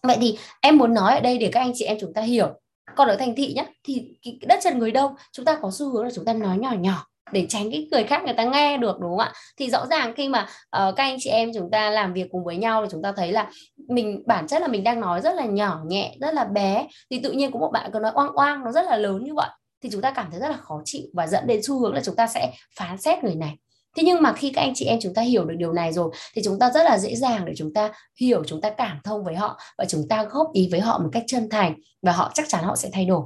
Vậy 0.03 0.17
thì 0.21 0.37
em 0.61 0.77
muốn 0.77 0.93
nói 0.93 1.13
ở 1.13 1.19
đây 1.19 1.37
để 1.37 1.49
các 1.51 1.59
anh 1.59 1.71
chị 1.75 1.85
em 1.85 1.97
chúng 2.01 2.13
ta 2.13 2.21
hiểu. 2.21 2.47
Còn 2.95 3.07
ở 3.07 3.15
thành 3.15 3.35
thị 3.35 3.53
nhá, 3.53 3.65
thì 3.83 4.17
đất 4.47 4.59
chân 4.63 4.79
người 4.79 4.91
đông, 4.91 5.15
chúng 5.31 5.45
ta 5.45 5.59
có 5.61 5.71
xu 5.73 5.89
hướng 5.89 6.03
là 6.03 6.09
chúng 6.15 6.25
ta 6.25 6.33
nói 6.33 6.57
nhỏ 6.57 6.73
nhỏ 6.79 7.08
để 7.33 7.45
tránh 7.49 7.71
cái 7.71 7.87
người 7.91 8.03
khác 8.03 8.23
người 8.23 8.33
ta 8.33 8.43
nghe 8.43 8.77
được 8.77 8.99
đúng 8.99 9.09
không 9.09 9.19
ạ? 9.19 9.33
Thì 9.57 9.69
rõ 9.69 9.85
ràng 9.85 10.13
khi 10.15 10.29
mà 10.29 10.41
uh, 10.41 10.95
các 10.95 11.03
anh 11.03 11.17
chị 11.19 11.29
em 11.29 11.51
chúng 11.53 11.71
ta 11.71 11.89
làm 11.89 12.13
việc 12.13 12.27
cùng 12.31 12.43
với 12.43 12.57
nhau 12.57 12.83
thì 12.83 12.89
chúng 12.91 13.01
ta 13.01 13.13
thấy 13.17 13.31
là 13.31 13.49
mình 13.89 14.23
bản 14.25 14.47
chất 14.47 14.61
là 14.61 14.67
mình 14.67 14.83
đang 14.83 14.99
nói 14.99 15.21
rất 15.21 15.35
là 15.35 15.45
nhỏ 15.45 15.79
nhẹ 15.87 16.15
rất 16.21 16.33
là 16.33 16.43
bé. 16.43 16.87
Thì 17.11 17.19
tự 17.19 17.31
nhiên 17.31 17.51
có 17.51 17.59
một 17.59 17.69
bạn 17.73 17.89
cứ 17.93 17.99
nói 17.99 18.11
oang 18.15 18.33
oang 18.35 18.63
nó 18.63 18.71
rất 18.71 18.85
là 18.85 18.97
lớn 18.97 19.23
như 19.23 19.33
vậy 19.33 19.49
thì 19.83 19.89
chúng 19.91 20.01
ta 20.01 20.11
cảm 20.11 20.31
thấy 20.31 20.39
rất 20.39 20.49
là 20.49 20.57
khó 20.57 20.81
chịu 20.85 21.03
và 21.13 21.27
dẫn 21.27 21.47
đến 21.47 21.59
xu 21.63 21.79
hướng 21.79 21.93
là 21.93 22.01
chúng 22.03 22.15
ta 22.15 22.27
sẽ 22.27 22.51
phán 22.79 22.97
xét 22.97 23.23
người 23.23 23.35
này. 23.35 23.55
Thế 23.97 24.03
nhưng 24.05 24.21
mà 24.21 24.33
khi 24.33 24.51
các 24.55 24.61
anh 24.61 24.73
chị 24.75 24.85
em 24.85 24.99
chúng 25.01 25.13
ta 25.13 25.21
hiểu 25.21 25.45
được 25.45 25.55
điều 25.57 25.73
này 25.73 25.93
rồi 25.93 26.11
thì 26.35 26.41
chúng 26.45 26.59
ta 26.59 26.71
rất 26.71 26.83
là 26.83 26.97
dễ 26.97 27.15
dàng 27.15 27.45
để 27.45 27.53
chúng 27.57 27.73
ta 27.73 27.91
hiểu 28.19 28.43
chúng 28.47 28.61
ta 28.61 28.69
cảm 28.69 28.99
thông 29.03 29.23
với 29.23 29.35
họ 29.35 29.59
và 29.77 29.85
chúng 29.85 30.01
ta 30.09 30.23
góp 30.23 30.47
ý 30.53 30.67
với 30.71 30.79
họ 30.79 30.99
một 30.99 31.09
cách 31.11 31.23
chân 31.27 31.49
thành 31.49 31.75
và 32.01 32.11
họ 32.11 32.31
chắc 32.33 32.45
chắn 32.49 32.63
họ 32.63 32.75
sẽ 32.75 32.89
thay 32.93 33.05
đổi 33.05 33.23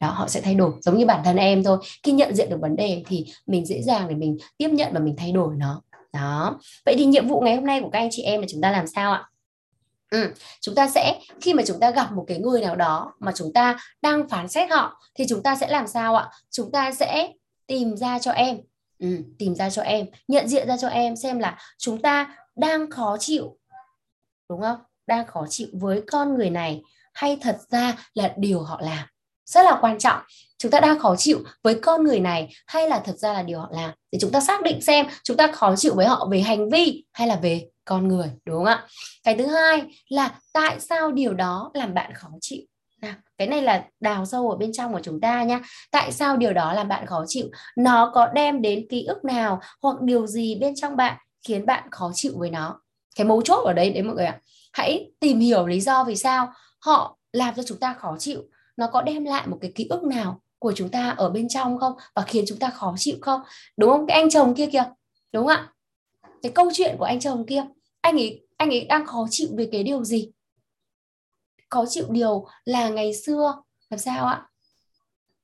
đó 0.00 0.10
họ 0.10 0.28
sẽ 0.28 0.40
thay 0.40 0.54
đổi 0.54 0.72
giống 0.80 0.98
như 0.98 1.06
bản 1.06 1.20
thân 1.24 1.36
em 1.36 1.64
thôi. 1.64 1.78
Khi 2.02 2.12
nhận 2.12 2.34
diện 2.34 2.50
được 2.50 2.60
vấn 2.60 2.76
đề 2.76 3.02
thì 3.06 3.26
mình 3.46 3.66
dễ 3.66 3.82
dàng 3.82 4.08
để 4.08 4.14
mình 4.14 4.38
tiếp 4.56 4.68
nhận 4.68 4.92
và 4.92 5.00
mình 5.00 5.14
thay 5.18 5.32
đổi 5.32 5.56
nó. 5.56 5.82
Đó. 6.12 6.58
Vậy 6.84 6.94
thì 6.98 7.04
nhiệm 7.04 7.28
vụ 7.28 7.40
ngày 7.40 7.54
hôm 7.54 7.66
nay 7.66 7.80
của 7.80 7.90
các 7.90 7.98
anh 7.98 8.08
chị 8.10 8.22
em 8.22 8.40
là 8.40 8.46
chúng 8.50 8.60
ta 8.60 8.70
làm 8.70 8.86
sao 8.86 9.12
ạ? 9.12 9.24
Ừ, 10.10 10.30
chúng 10.60 10.74
ta 10.74 10.88
sẽ 10.88 11.20
khi 11.40 11.54
mà 11.54 11.62
chúng 11.66 11.80
ta 11.80 11.90
gặp 11.90 12.12
một 12.12 12.24
cái 12.28 12.38
người 12.38 12.60
nào 12.60 12.76
đó 12.76 13.12
mà 13.20 13.32
chúng 13.34 13.52
ta 13.52 13.78
đang 14.02 14.28
phán 14.28 14.48
xét 14.48 14.70
họ 14.70 15.00
thì 15.14 15.24
chúng 15.28 15.42
ta 15.42 15.56
sẽ 15.56 15.68
làm 15.68 15.86
sao 15.86 16.16
ạ? 16.16 16.28
Chúng 16.50 16.72
ta 16.72 16.92
sẽ 16.92 17.32
tìm 17.66 17.96
ra 17.96 18.18
cho 18.18 18.30
em. 18.30 18.58
Ừ, 18.98 19.18
tìm 19.38 19.54
ra 19.54 19.70
cho 19.70 19.82
em 19.82 20.06
nhận 20.28 20.48
diện 20.48 20.68
ra 20.68 20.76
cho 20.76 20.88
em 20.88 21.16
xem 21.16 21.38
là 21.38 21.58
chúng 21.78 22.02
ta 22.02 22.36
đang 22.56 22.90
khó 22.90 23.16
chịu 23.20 23.56
đúng 24.48 24.60
không? 24.60 24.78
Đang 25.06 25.26
khó 25.26 25.46
chịu 25.48 25.68
với 25.72 26.02
con 26.06 26.34
người 26.34 26.50
này 26.50 26.82
hay 27.14 27.38
thật 27.40 27.58
ra 27.70 27.96
là 28.14 28.34
điều 28.36 28.60
họ 28.60 28.80
làm 28.80 29.06
rất 29.44 29.64
là 29.64 29.78
quan 29.80 29.98
trọng. 29.98 30.20
Chúng 30.58 30.70
ta 30.70 30.80
đang 30.80 30.98
khó 30.98 31.16
chịu 31.16 31.38
với 31.62 31.78
con 31.82 32.04
người 32.04 32.20
này 32.20 32.48
hay 32.66 32.88
là 32.88 33.02
thật 33.04 33.18
ra 33.18 33.32
là 33.32 33.42
điều 33.42 33.60
họ 33.60 33.68
làm? 33.72 33.90
Để 34.12 34.18
chúng 34.22 34.32
ta 34.32 34.40
xác 34.40 34.62
định 34.62 34.80
xem 34.80 35.06
chúng 35.22 35.36
ta 35.36 35.52
khó 35.52 35.76
chịu 35.76 35.94
với 35.94 36.06
họ 36.06 36.28
về 36.30 36.40
hành 36.40 36.70
vi 36.70 37.04
hay 37.12 37.28
là 37.28 37.36
về 37.36 37.68
con 37.84 38.08
người, 38.08 38.30
đúng 38.44 38.56
không 38.56 38.64
ạ? 38.64 38.86
Cái 39.24 39.34
thứ 39.34 39.46
hai 39.46 39.82
là 40.08 40.38
tại 40.52 40.80
sao 40.80 41.12
điều 41.12 41.34
đó 41.34 41.70
làm 41.74 41.94
bạn 41.94 42.14
khó 42.14 42.28
chịu? 42.40 42.62
Nào, 43.00 43.14
cái 43.38 43.48
này 43.48 43.62
là 43.62 43.84
đào 44.00 44.26
sâu 44.26 44.50
ở 44.50 44.56
bên 44.56 44.72
trong 44.72 44.92
của 44.92 45.00
chúng 45.02 45.20
ta 45.20 45.42
nhá. 45.42 45.60
Tại 45.90 46.12
sao 46.12 46.36
điều 46.36 46.52
đó 46.52 46.72
làm 46.72 46.88
bạn 46.88 47.06
khó 47.06 47.24
chịu? 47.26 47.46
Nó 47.76 48.10
có 48.14 48.26
đem 48.26 48.62
đến 48.62 48.86
ký 48.90 49.04
ức 49.04 49.24
nào 49.24 49.60
hoặc 49.82 50.00
điều 50.00 50.26
gì 50.26 50.54
bên 50.54 50.74
trong 50.76 50.96
bạn 50.96 51.16
khiến 51.48 51.66
bạn 51.66 51.88
khó 51.90 52.10
chịu 52.14 52.32
với 52.36 52.50
nó? 52.50 52.80
Cái 53.16 53.26
mấu 53.26 53.42
chốt 53.42 53.64
ở 53.64 53.72
đây 53.72 53.90
đấy 53.90 54.02
mọi 54.02 54.14
người 54.14 54.26
ạ. 54.26 54.40
Hãy 54.72 55.10
tìm 55.20 55.40
hiểu 55.40 55.66
lý 55.66 55.80
do 55.80 56.04
vì 56.04 56.16
sao 56.16 56.52
họ 56.80 57.18
làm 57.32 57.54
cho 57.54 57.62
chúng 57.62 57.78
ta 57.78 57.94
khó 57.98 58.16
chịu 58.18 58.42
nó 58.76 58.86
có 58.86 59.02
đem 59.02 59.24
lại 59.24 59.46
một 59.46 59.58
cái 59.60 59.72
ký 59.74 59.86
ức 59.90 60.02
nào 60.02 60.40
của 60.58 60.72
chúng 60.76 60.88
ta 60.88 61.10
ở 61.10 61.30
bên 61.30 61.48
trong 61.48 61.78
không? 61.78 61.92
Và 62.14 62.22
khiến 62.22 62.44
chúng 62.48 62.58
ta 62.58 62.70
khó 62.70 62.94
chịu 62.98 63.16
không? 63.20 63.40
Đúng 63.76 63.90
không? 63.90 64.06
Cái 64.06 64.20
anh 64.20 64.30
chồng 64.30 64.54
kia 64.54 64.66
kìa. 64.72 64.84
Đúng 65.32 65.46
không 65.46 65.56
ạ? 65.56 65.72
Cái 66.42 66.52
câu 66.52 66.70
chuyện 66.74 66.96
của 66.98 67.04
anh 67.04 67.20
chồng 67.20 67.46
kia. 67.46 67.64
Anh 68.00 68.16
ấy 68.16 68.46
anh 68.56 68.70
ấy 68.70 68.84
đang 68.84 69.06
khó 69.06 69.26
chịu 69.30 69.48
về 69.56 69.68
cái 69.72 69.82
điều 69.82 70.04
gì? 70.04 70.30
Khó 71.70 71.84
chịu 71.88 72.06
điều 72.10 72.46
là 72.64 72.88
ngày 72.88 73.14
xưa, 73.14 73.62
làm 73.90 73.98
sao 73.98 74.26
ạ? 74.26 74.46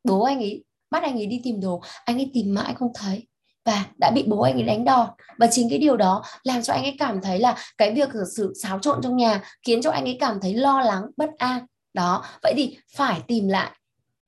Bố 0.04 0.22
anh 0.22 0.38
ấy, 0.38 0.64
bắt 0.90 1.02
anh 1.02 1.14
ấy 1.14 1.26
đi 1.26 1.40
tìm 1.44 1.60
đồ. 1.60 1.82
Anh 2.04 2.16
ấy 2.16 2.30
tìm 2.34 2.54
mãi 2.54 2.74
không 2.74 2.92
thấy. 2.94 3.26
Và 3.64 3.86
đã 3.98 4.10
bị 4.10 4.24
bố 4.28 4.40
anh 4.40 4.54
ấy 4.54 4.62
đánh 4.62 4.84
đòn. 4.84 5.08
Và 5.38 5.46
chính 5.50 5.70
cái 5.70 5.78
điều 5.78 5.96
đó 5.96 6.22
làm 6.42 6.62
cho 6.62 6.72
anh 6.72 6.82
ấy 6.82 6.96
cảm 6.98 7.20
thấy 7.22 7.38
là 7.38 7.56
cái 7.78 7.94
việc 7.94 8.08
sự 8.36 8.52
xáo 8.62 8.78
trộn 8.78 9.00
trong 9.02 9.16
nhà 9.16 9.42
khiến 9.62 9.82
cho 9.82 9.90
anh 9.90 10.04
ấy 10.04 10.16
cảm 10.20 10.38
thấy 10.42 10.54
lo 10.54 10.80
lắng, 10.80 11.02
bất 11.16 11.30
an 11.38 11.66
đó, 11.94 12.24
vậy 12.42 12.53
thì 12.57 12.76
phải 12.96 13.20
tìm 13.26 13.48
lại 13.48 13.70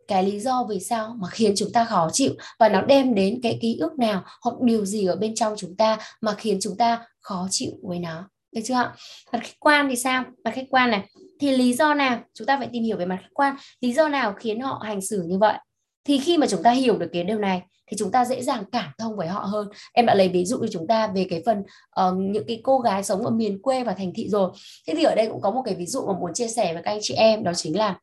cái 0.09 0.25
lý 0.25 0.40
do 0.40 0.66
vì 0.68 0.81
sao 0.81 1.16
mà 1.18 1.29
khiến 1.29 1.53
chúng 1.57 1.72
ta 1.72 1.85
khó 1.85 2.11
chịu 2.12 2.33
và 2.59 2.68
nó 2.68 2.83
đem 2.83 3.14
đến 3.14 3.40
cái 3.42 3.59
ký 3.62 3.77
ức 3.81 3.98
nào 3.98 4.22
hoặc 4.42 4.61
điều 4.61 4.85
gì 4.85 5.07
ở 5.07 5.16
bên 5.16 5.35
trong 5.35 5.55
chúng 5.57 5.77
ta 5.77 5.98
mà 6.20 6.35
khiến 6.35 6.59
chúng 6.61 6.77
ta 6.77 7.07
khó 7.20 7.46
chịu 7.51 7.72
với 7.83 7.98
nó. 7.98 8.29
Được 8.53 8.61
chưa 8.64 8.75
ạ? 8.75 8.94
Mặt 9.33 9.38
khách 9.42 9.61
quan 9.61 9.88
thì 9.88 9.96
sao? 9.96 10.25
Mặt 10.44 10.51
khách 10.55 10.66
quan 10.70 10.90
này, 10.90 11.09
thì 11.40 11.57
lý 11.57 11.75
do 11.75 11.94
nào? 11.94 12.20
Chúng 12.35 12.46
ta 12.46 12.59
phải 12.59 12.68
tìm 12.72 12.83
hiểu 12.83 12.96
về 12.96 13.07
mặt 13.07 13.18
khách 13.20 13.35
quan. 13.35 13.57
Lý 13.81 13.92
do 13.92 14.09
nào 14.09 14.33
khiến 14.33 14.61
họ 14.61 14.83
hành 14.85 15.01
xử 15.01 15.22
như 15.27 15.38
vậy? 15.38 15.55
Thì 16.04 16.18
khi 16.18 16.38
mà 16.38 16.46
chúng 16.46 16.62
ta 16.62 16.70
hiểu 16.70 16.98
được 16.98 17.08
cái 17.12 17.24
điều 17.24 17.38
này 17.38 17.62
thì 17.86 17.96
chúng 17.98 18.10
ta 18.10 18.24
dễ 18.24 18.42
dàng 18.42 18.64
cảm 18.72 18.90
thông 18.98 19.16
với 19.16 19.28
họ 19.28 19.40
hơn. 19.40 19.68
Em 19.92 20.06
đã 20.06 20.14
lấy 20.14 20.28
ví 20.28 20.44
dụ 20.44 20.58
cho 20.60 20.68
chúng 20.72 20.86
ta 20.86 21.06
về 21.06 21.26
cái 21.30 21.42
phần 21.46 21.58
uh, 21.60 22.14
những 22.18 22.44
cái 22.48 22.60
cô 22.64 22.78
gái 22.78 23.04
sống 23.04 23.24
ở 23.24 23.30
miền 23.30 23.62
quê 23.62 23.84
và 23.84 23.94
thành 23.94 24.12
thị 24.14 24.28
rồi. 24.28 24.50
Thế 24.86 24.94
thì 24.96 25.04
ở 25.04 25.14
đây 25.14 25.28
cũng 25.28 25.40
có 25.40 25.50
một 25.50 25.62
cái 25.64 25.74
ví 25.74 25.86
dụ 25.86 26.06
mà 26.06 26.12
muốn 26.20 26.34
chia 26.34 26.48
sẻ 26.48 26.74
với 26.74 26.82
các 26.82 26.90
anh 26.90 26.98
chị 27.02 27.14
em 27.14 27.44
đó 27.44 27.52
chính 27.54 27.78
là 27.78 27.98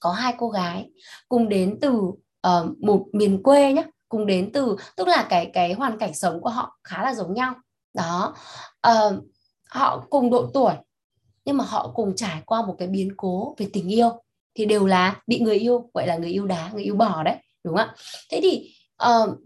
có 0.00 0.12
hai 0.12 0.34
cô 0.38 0.48
gái 0.48 0.90
cùng 1.28 1.48
đến 1.48 1.78
từ 1.80 1.90
uh, 1.90 2.78
một 2.80 3.06
miền 3.12 3.42
quê 3.42 3.72
nhé 3.72 3.84
cùng 4.08 4.26
đến 4.26 4.52
từ 4.52 4.76
tức 4.96 5.08
là 5.08 5.26
cái 5.30 5.50
cái 5.52 5.72
hoàn 5.72 5.98
cảnh 5.98 6.14
sống 6.14 6.40
của 6.40 6.50
họ 6.50 6.78
khá 6.84 7.02
là 7.02 7.14
giống 7.14 7.34
nhau. 7.34 7.54
Đó 7.94 8.34
uh, 8.88 9.24
họ 9.68 10.06
cùng 10.10 10.30
độ 10.30 10.50
tuổi 10.54 10.74
nhưng 11.44 11.56
mà 11.56 11.64
họ 11.64 11.92
cùng 11.94 12.16
trải 12.16 12.42
qua 12.46 12.66
một 12.66 12.74
cái 12.78 12.88
biến 12.88 13.12
cố 13.16 13.54
về 13.58 13.68
tình 13.72 13.88
yêu 13.88 14.10
thì 14.54 14.64
đều 14.64 14.86
là 14.86 15.20
bị 15.26 15.40
người 15.40 15.56
yêu 15.56 15.90
gọi 15.94 16.06
là 16.06 16.16
người 16.16 16.30
yêu 16.30 16.46
đá 16.46 16.70
người 16.74 16.82
yêu 16.82 16.94
bỏ 16.94 17.22
đấy 17.22 17.36
đúng 17.64 17.76
không 17.76 17.88
ạ? 17.88 17.94
Thế 18.30 18.40
thì 18.42 18.74
uh, 19.08 19.38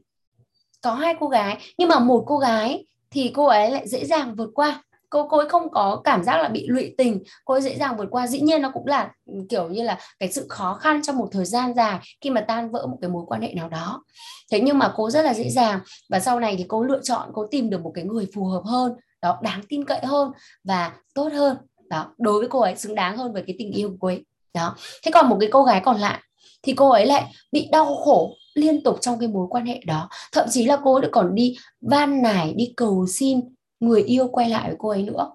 có 0.83 0.95
hai 0.95 1.15
cô 1.21 1.29
gái 1.29 1.59
nhưng 1.79 1.89
mà 1.89 1.99
một 1.99 2.25
cô 2.27 2.39
gái 2.39 2.85
thì 3.11 3.31
cô 3.35 3.47
ấy 3.47 3.71
lại 3.71 3.89
dễ 3.89 4.05
dàng 4.05 4.35
vượt 4.35 4.51
qua. 4.55 4.83
Cô 5.11 5.29
cô 5.29 5.39
ấy 5.39 5.49
không 5.49 5.71
có 5.71 6.01
cảm 6.05 6.25
giác 6.25 6.43
là 6.43 6.49
bị 6.49 6.67
lụy 6.69 6.95
tình 6.99 7.23
cô 7.45 7.55
ấy 7.55 7.63
dễ 7.63 7.77
dàng 7.77 7.97
vượt 7.97 8.09
qua. 8.11 8.27
Dĩ 8.27 8.41
nhiên 8.41 8.63
nó 8.63 8.71
cũng 8.75 8.87
là 8.87 9.13
ừ, 9.27 9.35
kiểu 9.49 9.69
như 9.69 9.83
là 9.83 9.99
cái 10.19 10.33
sự 10.33 10.47
khó 10.49 10.75
khăn 10.75 11.03
trong 11.03 11.17
một 11.17 11.29
thời 11.33 11.45
gian 11.45 11.75
dài 11.75 11.99
khi 12.21 12.31
mà 12.31 12.41
tan 12.41 12.71
vỡ 12.71 12.87
một 12.87 12.99
cái 13.01 13.11
mối 13.11 13.25
quan 13.27 13.43
hệ 13.43 13.55
nào 13.55 13.69
đó. 13.69 14.05
Thế 14.53 14.61
nhưng 14.61 14.79
mà 14.79 14.93
cô 14.97 15.11
rất 15.11 15.23
là 15.23 15.35
dễ 15.35 15.51
dàng 15.51 15.81
và 16.11 16.21
sau 16.21 16.41
này 16.41 16.55
thì 16.59 16.65
cô 16.69 16.83
lựa 16.83 17.01
chọn 17.03 17.31
cô 17.35 17.47
tìm 17.51 17.71
được 17.71 17.81
một 17.81 17.93
cái 17.95 18.05
người 18.05 18.27
phù 18.35 18.45
hợp 18.45 18.63
hơn 18.65 18.93
đó 19.23 19.39
đáng 19.43 19.61
tin 19.69 19.85
cậy 19.85 20.01
hơn 20.03 20.31
và 20.65 20.93
tốt 21.15 21.33
hơn. 21.33 21.57
Đó 21.89 22.15
đối 22.19 22.39
với 22.39 22.49
cô 22.49 22.61
ấy 22.61 22.77
xứng 22.77 22.95
đáng 22.95 23.17
hơn 23.17 23.33
với 23.33 23.43
cái 23.47 23.57
tình 23.59 23.73
yêu 23.73 23.89
của 23.89 23.97
cô 24.01 24.09
ấy 24.09 24.25
đó. 24.55 24.77
Thế 25.03 25.11
còn 25.15 25.29
một 25.29 25.37
cái 25.41 25.49
cô 25.53 25.65
gái 25.65 25.81
còn 25.85 26.01
lại, 26.01 26.21
thì 26.63 26.73
cô 26.77 26.91
ấy 26.91 27.07
lại 27.07 27.33
bị 27.53 27.69
đau 27.73 27.97
khổ 27.97 28.35
liên 28.55 28.83
tục 28.83 28.99
trong 29.01 29.19
cái 29.19 29.29
mối 29.29 29.47
quan 29.51 29.67
hệ 29.67 29.81
đó. 29.87 30.09
Thậm 30.33 30.47
chí 30.51 30.65
là 30.65 30.79
cô 30.85 30.95
ấy 30.95 31.09
còn 31.13 31.35
đi 31.35 31.57
van 31.81 32.23
nài, 32.23 32.53
đi 32.57 32.73
cầu 32.77 33.07
xin 33.07 33.41
người 33.81 34.03
yêu 34.03 34.29
quay 34.29 34.49
lại 34.49 34.69
với 34.69 34.77
cô 34.79 34.89
ấy 34.89 35.03
nữa. 35.03 35.31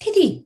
Thế 0.00 0.12
thì 0.14 0.40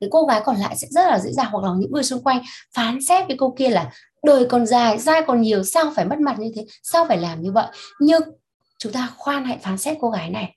cái 0.00 0.08
cô 0.12 0.24
gái 0.24 0.42
còn 0.44 0.56
lại 0.56 0.76
sẽ 0.76 0.86
rất 0.90 1.06
là 1.06 1.18
dễ 1.18 1.32
dàng 1.32 1.48
hoặc 1.50 1.64
là 1.64 1.74
những 1.78 1.92
người 1.92 2.02
xung 2.02 2.22
quanh 2.22 2.42
phán 2.74 2.98
xét 3.08 3.26
với 3.26 3.36
cô 3.36 3.54
kia 3.58 3.68
là 3.68 3.90
đời 4.22 4.46
còn 4.48 4.66
dài, 4.66 4.98
dai 4.98 5.22
còn 5.26 5.40
nhiều, 5.40 5.64
sao 5.64 5.92
phải 5.96 6.04
mất 6.04 6.18
mặt 6.18 6.38
như 6.38 6.52
thế? 6.54 6.66
Sao 6.82 7.04
phải 7.08 7.18
làm 7.18 7.42
như 7.42 7.52
vậy? 7.52 7.66
Nhưng 8.00 8.22
chúng 8.78 8.92
ta 8.92 9.10
khoan 9.16 9.44
hãy 9.44 9.58
phán 9.58 9.78
xét 9.78 9.96
cô 10.00 10.10
gái 10.10 10.30
này. 10.30 10.56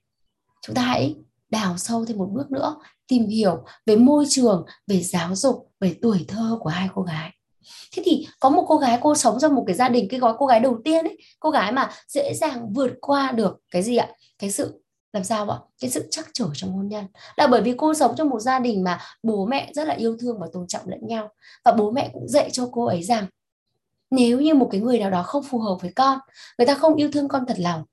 Chúng 0.66 0.76
ta 0.76 0.82
hãy 0.82 1.14
đào 1.50 1.78
sâu 1.78 2.04
thêm 2.04 2.18
một 2.18 2.28
bước 2.32 2.50
nữa, 2.50 2.76
tìm 3.08 3.26
hiểu 3.26 3.64
về 3.86 3.96
môi 3.96 4.24
trường, 4.28 4.66
về 4.86 5.00
giáo 5.02 5.34
dục 5.34 5.71
về 5.82 5.94
tuổi 6.02 6.24
thơ 6.28 6.58
của 6.60 6.68
hai 6.68 6.88
cô 6.94 7.02
gái. 7.02 7.30
Thế 7.92 8.02
thì 8.06 8.26
có 8.40 8.50
một 8.50 8.64
cô 8.68 8.76
gái, 8.76 8.98
cô 9.02 9.14
sống 9.14 9.38
trong 9.40 9.54
một 9.54 9.64
cái 9.66 9.76
gia 9.76 9.88
đình, 9.88 10.08
cái 10.10 10.20
gói, 10.20 10.34
cô 10.38 10.46
gái 10.46 10.60
đầu 10.60 10.78
tiên 10.84 11.04
ấy, 11.04 11.18
cô 11.40 11.50
gái 11.50 11.72
mà 11.72 11.90
dễ 12.08 12.34
dàng 12.34 12.72
vượt 12.72 12.92
qua 13.00 13.32
được 13.32 13.60
cái 13.70 13.82
gì 13.82 13.96
ạ? 13.96 14.08
Cái 14.38 14.50
sự, 14.50 14.82
làm 15.12 15.24
sao 15.24 15.50
ạ? 15.50 15.58
Cái 15.80 15.90
sự 15.90 16.08
chắc 16.10 16.28
trở 16.32 16.46
trong 16.54 16.72
hôn 16.72 16.88
nhân. 16.88 17.06
Là 17.36 17.46
bởi 17.46 17.62
vì 17.62 17.74
cô 17.76 17.94
sống 17.94 18.14
trong 18.16 18.28
một 18.28 18.40
gia 18.40 18.58
đình 18.58 18.84
mà 18.84 19.00
bố 19.22 19.46
mẹ 19.46 19.70
rất 19.74 19.86
là 19.86 19.94
yêu 19.94 20.16
thương 20.20 20.38
và 20.40 20.46
tôn 20.52 20.66
trọng 20.66 20.88
lẫn 20.88 21.06
nhau. 21.06 21.28
Và 21.64 21.72
bố 21.72 21.90
mẹ 21.90 22.10
cũng 22.12 22.28
dạy 22.28 22.50
cho 22.50 22.68
cô 22.72 22.84
ấy 22.84 23.02
rằng, 23.02 23.26
nếu 24.10 24.40
như 24.40 24.54
một 24.54 24.68
cái 24.72 24.80
người 24.80 24.98
nào 24.98 25.10
đó 25.10 25.22
không 25.22 25.42
phù 25.42 25.58
hợp 25.58 25.76
với 25.80 25.92
con, 25.96 26.18
người 26.58 26.66
ta 26.66 26.74
không 26.74 26.94
yêu 26.94 27.10
thương 27.12 27.28
con 27.28 27.46
thật 27.46 27.58
lòng, 27.58 27.84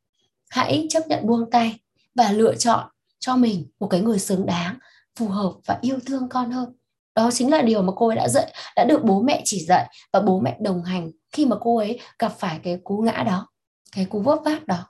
hãy 0.49 0.87
chấp 0.89 1.07
nhận 1.07 1.27
buông 1.27 1.51
tay 1.51 1.79
và 2.15 2.31
lựa 2.31 2.55
chọn 2.55 2.89
cho 3.19 3.35
mình 3.35 3.65
một 3.79 3.87
cái 3.87 4.01
người 4.01 4.19
xứng 4.19 4.45
đáng, 4.45 4.77
phù 5.15 5.27
hợp 5.27 5.53
và 5.65 5.77
yêu 5.81 5.99
thương 6.05 6.29
con 6.29 6.51
hơn 6.51 6.78
đó 7.19 7.29
chính 7.33 7.51
là 7.51 7.61
điều 7.61 7.81
mà 7.81 7.93
cô 7.95 8.07
ấy 8.07 8.15
đã 8.15 8.27
dạy, 8.27 8.53
đã 8.75 8.83
được 8.83 9.03
bố 9.03 9.21
mẹ 9.21 9.41
chỉ 9.45 9.65
dạy 9.65 9.89
và 10.13 10.19
bố 10.19 10.39
mẹ 10.39 10.57
đồng 10.61 10.83
hành 10.83 11.11
khi 11.31 11.45
mà 11.45 11.55
cô 11.61 11.77
ấy 11.77 11.99
gặp 12.19 12.33
phải 12.39 12.59
cái 12.63 12.77
cú 12.83 12.97
ngã 12.97 13.23
đó, 13.23 13.47
cái 13.95 14.05
cú 14.05 14.19
vấp 14.19 14.39
váp 14.45 14.67
đó. 14.67 14.85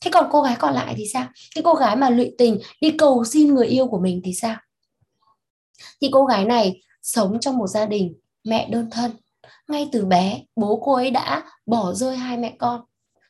Thế 0.00 0.10
còn 0.10 0.28
cô 0.32 0.42
gái 0.42 0.56
còn 0.58 0.74
lại 0.74 0.94
thì 0.96 1.04
sao? 1.12 1.26
Cái 1.54 1.62
cô 1.64 1.74
gái 1.74 1.96
mà 1.96 2.10
lụy 2.10 2.34
tình, 2.38 2.58
đi 2.80 2.90
cầu 2.98 3.24
xin 3.24 3.54
người 3.54 3.66
yêu 3.66 3.86
của 3.86 3.98
mình 3.98 4.20
thì 4.24 4.34
sao? 4.34 4.56
Thì 6.00 6.08
cô 6.12 6.24
gái 6.24 6.44
này 6.44 6.80
sống 7.02 7.40
trong 7.40 7.58
một 7.58 7.66
gia 7.66 7.86
đình 7.86 8.14
mẹ 8.44 8.68
đơn 8.70 8.90
thân. 8.90 9.10
Ngay 9.68 9.88
từ 9.92 10.04
bé, 10.04 10.42
bố 10.56 10.80
cô 10.84 10.94
ấy 10.94 11.10
đã 11.10 11.42
bỏ 11.66 11.92
rơi 11.92 12.16
hai 12.16 12.36
mẹ 12.36 12.54
con. 12.58 12.80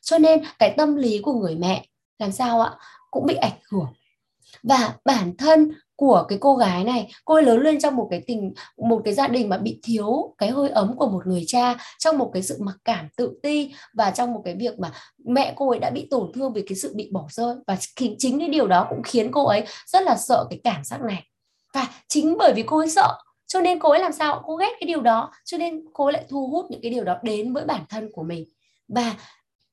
Cho 0.01 0.17
nên 0.17 0.43
cái 0.59 0.73
tâm 0.77 0.95
lý 0.95 1.21
của 1.21 1.33
người 1.33 1.55
mẹ, 1.55 1.85
làm 2.19 2.31
sao 2.31 2.61
ạ? 2.61 2.71
Cũng 3.11 3.25
bị 3.25 3.35
ảnh 3.35 3.59
hưởng. 3.71 3.87
Và 4.63 4.93
bản 5.05 5.37
thân 5.37 5.71
của 5.95 6.25
cái 6.27 6.37
cô 6.41 6.55
gái 6.55 6.83
này, 6.83 7.11
cô 7.25 7.33
ấy 7.33 7.43
lớn 7.43 7.59
lên 7.59 7.79
trong 7.79 7.95
một 7.95 8.07
cái 8.11 8.21
tình, 8.27 8.53
một 8.77 9.01
cái 9.05 9.13
gia 9.13 9.27
đình 9.27 9.49
mà 9.49 9.57
bị 9.57 9.79
thiếu 9.83 10.35
cái 10.37 10.49
hơi 10.49 10.69
ấm 10.69 10.97
của 10.97 11.09
một 11.09 11.27
người 11.27 11.43
cha, 11.47 11.75
trong 11.99 12.17
một 12.17 12.31
cái 12.33 12.43
sự 12.43 12.57
mặc 12.59 12.75
cảm 12.85 13.07
tự 13.17 13.39
ti 13.43 13.73
và 13.93 14.11
trong 14.11 14.33
một 14.33 14.41
cái 14.45 14.55
việc 14.55 14.79
mà 14.79 14.91
mẹ 15.25 15.53
cô 15.55 15.69
ấy 15.69 15.79
đã 15.79 15.89
bị 15.89 16.07
tổn 16.11 16.31
thương 16.33 16.53
vì 16.53 16.63
cái 16.67 16.75
sự 16.75 16.93
bị 16.95 17.09
bỏ 17.13 17.27
rơi. 17.29 17.55
Và 17.67 17.77
chính 18.17 18.39
cái 18.39 18.49
điều 18.49 18.67
đó 18.67 18.87
cũng 18.89 19.03
khiến 19.03 19.31
cô 19.31 19.45
ấy 19.45 19.63
rất 19.87 20.03
là 20.03 20.15
sợ 20.15 20.45
cái 20.49 20.59
cảm 20.63 20.83
giác 20.83 21.01
này. 21.01 21.23
Và 21.73 21.87
chính 22.07 22.35
bởi 22.39 22.53
vì 22.53 22.63
cô 22.63 22.77
ấy 22.77 22.89
sợ, 22.89 23.17
cho 23.47 23.61
nên 23.61 23.79
cô 23.79 23.89
ấy 23.89 23.99
làm 23.99 24.11
sao? 24.11 24.41
Cô 24.45 24.55
ghét 24.55 24.71
cái 24.79 24.87
điều 24.87 25.01
đó, 25.01 25.31
cho 25.45 25.57
nên 25.57 25.85
cô 25.93 26.05
ấy 26.05 26.13
lại 26.13 26.25
thu 26.29 26.47
hút 26.47 26.65
những 26.69 26.81
cái 26.81 26.91
điều 26.91 27.03
đó 27.03 27.17
đến 27.21 27.53
với 27.53 27.65
bản 27.65 27.81
thân 27.89 28.09
của 28.13 28.23
mình. 28.23 28.45
Và 28.87 29.15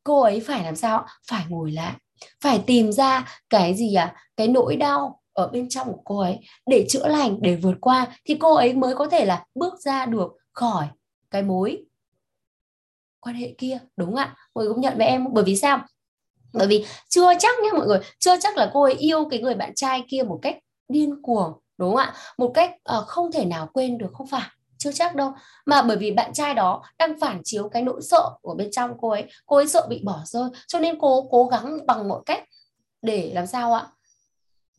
cô 0.04 0.20
ấy 0.20 0.40
phải 0.40 0.64
làm 0.64 0.76
sao? 0.76 1.06
Phải 1.28 1.44
ngồi 1.48 1.72
lại, 1.72 1.92
phải 2.40 2.62
tìm 2.66 2.92
ra 2.92 3.26
cái 3.50 3.74
gì 3.74 3.94
à 3.94 4.14
cái 4.36 4.48
nỗi 4.48 4.76
đau 4.76 5.21
ở 5.32 5.48
bên 5.48 5.68
trong 5.68 5.92
của 5.92 6.00
cô 6.04 6.18
ấy 6.18 6.38
để 6.66 6.86
chữa 6.88 7.08
lành 7.08 7.38
để 7.40 7.56
vượt 7.56 7.74
qua 7.80 8.06
thì 8.24 8.34
cô 8.34 8.54
ấy 8.54 8.74
mới 8.74 8.94
có 8.94 9.08
thể 9.08 9.24
là 9.24 9.44
bước 9.54 9.80
ra 9.80 10.06
được 10.06 10.32
khỏi 10.52 10.86
cái 11.30 11.42
mối 11.42 11.84
quan 13.20 13.36
hệ 13.36 13.54
kia 13.58 13.78
đúng 13.96 14.14
ạ? 14.14 14.36
Mọi 14.54 14.64
người 14.64 14.74
công 14.74 14.80
nhận 14.80 14.98
với 14.98 15.06
em 15.06 15.26
bởi 15.32 15.44
vì 15.44 15.56
sao? 15.56 15.80
Bởi 16.52 16.66
vì 16.66 16.84
chưa 17.08 17.32
chắc 17.38 17.60
nhé 17.62 17.70
mọi 17.72 17.86
người 17.86 17.98
chưa 18.18 18.40
chắc 18.40 18.56
là 18.56 18.70
cô 18.74 18.82
ấy 18.82 18.94
yêu 18.94 19.28
cái 19.30 19.40
người 19.40 19.54
bạn 19.54 19.74
trai 19.74 20.04
kia 20.08 20.22
một 20.22 20.38
cách 20.42 20.56
điên 20.88 21.22
cuồng 21.22 21.52
đúng 21.78 21.90
không 21.90 21.96
ạ? 21.96 22.14
Một 22.38 22.50
cách 22.54 22.70
uh, 22.98 23.06
không 23.06 23.32
thể 23.32 23.44
nào 23.44 23.68
quên 23.72 23.98
được 23.98 24.10
không 24.12 24.26
phải 24.26 24.48
chưa 24.78 24.92
chắc 24.92 25.14
đâu. 25.14 25.32
Mà 25.66 25.82
bởi 25.82 25.96
vì 25.96 26.10
bạn 26.10 26.32
trai 26.32 26.54
đó 26.54 26.82
đang 26.98 27.20
phản 27.20 27.40
chiếu 27.44 27.68
cái 27.68 27.82
nỗi 27.82 28.00
sợ 28.02 28.30
của 28.42 28.54
bên 28.54 28.70
trong 28.70 28.90
cô 29.00 29.08
ấy 29.08 29.24
cô 29.46 29.56
ấy 29.56 29.68
sợ 29.68 29.86
bị 29.88 30.02
bỏ 30.04 30.20
rơi 30.24 30.48
cho 30.66 30.78
nên 30.78 30.98
cô 31.00 31.28
cố 31.30 31.44
gắng 31.44 31.78
bằng 31.86 32.08
mọi 32.08 32.20
cách 32.26 32.44
để 33.02 33.30
làm 33.34 33.46
sao 33.46 33.74
ạ? 33.74 33.86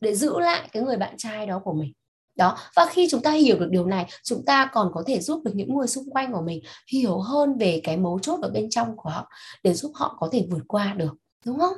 Để 0.00 0.14
giữ 0.14 0.38
lại 0.38 0.68
cái 0.72 0.82
người 0.82 0.96
bạn 0.96 1.14
trai 1.16 1.46
đó 1.46 1.60
của 1.64 1.72
mình. 1.72 1.92
Đó, 2.36 2.58
và 2.76 2.86
khi 2.90 3.08
chúng 3.10 3.22
ta 3.22 3.30
hiểu 3.30 3.58
được 3.58 3.68
điều 3.70 3.86
này, 3.86 4.06
chúng 4.24 4.44
ta 4.44 4.70
còn 4.72 4.90
có 4.94 5.02
thể 5.06 5.20
giúp 5.20 5.42
được 5.44 5.52
những 5.54 5.76
người 5.76 5.86
xung 5.86 6.10
quanh 6.10 6.32
của 6.32 6.42
mình 6.42 6.62
hiểu 6.92 7.18
hơn 7.18 7.58
về 7.58 7.80
cái 7.84 7.96
mấu 7.96 8.18
chốt 8.18 8.38
ở 8.42 8.50
bên 8.50 8.70
trong 8.70 8.96
của 8.96 9.10
họ, 9.10 9.28
để 9.62 9.74
giúp 9.74 9.92
họ 9.94 10.16
có 10.20 10.28
thể 10.32 10.46
vượt 10.50 10.62
qua 10.68 10.94
được, 10.94 11.14
đúng 11.46 11.58
không? 11.58 11.74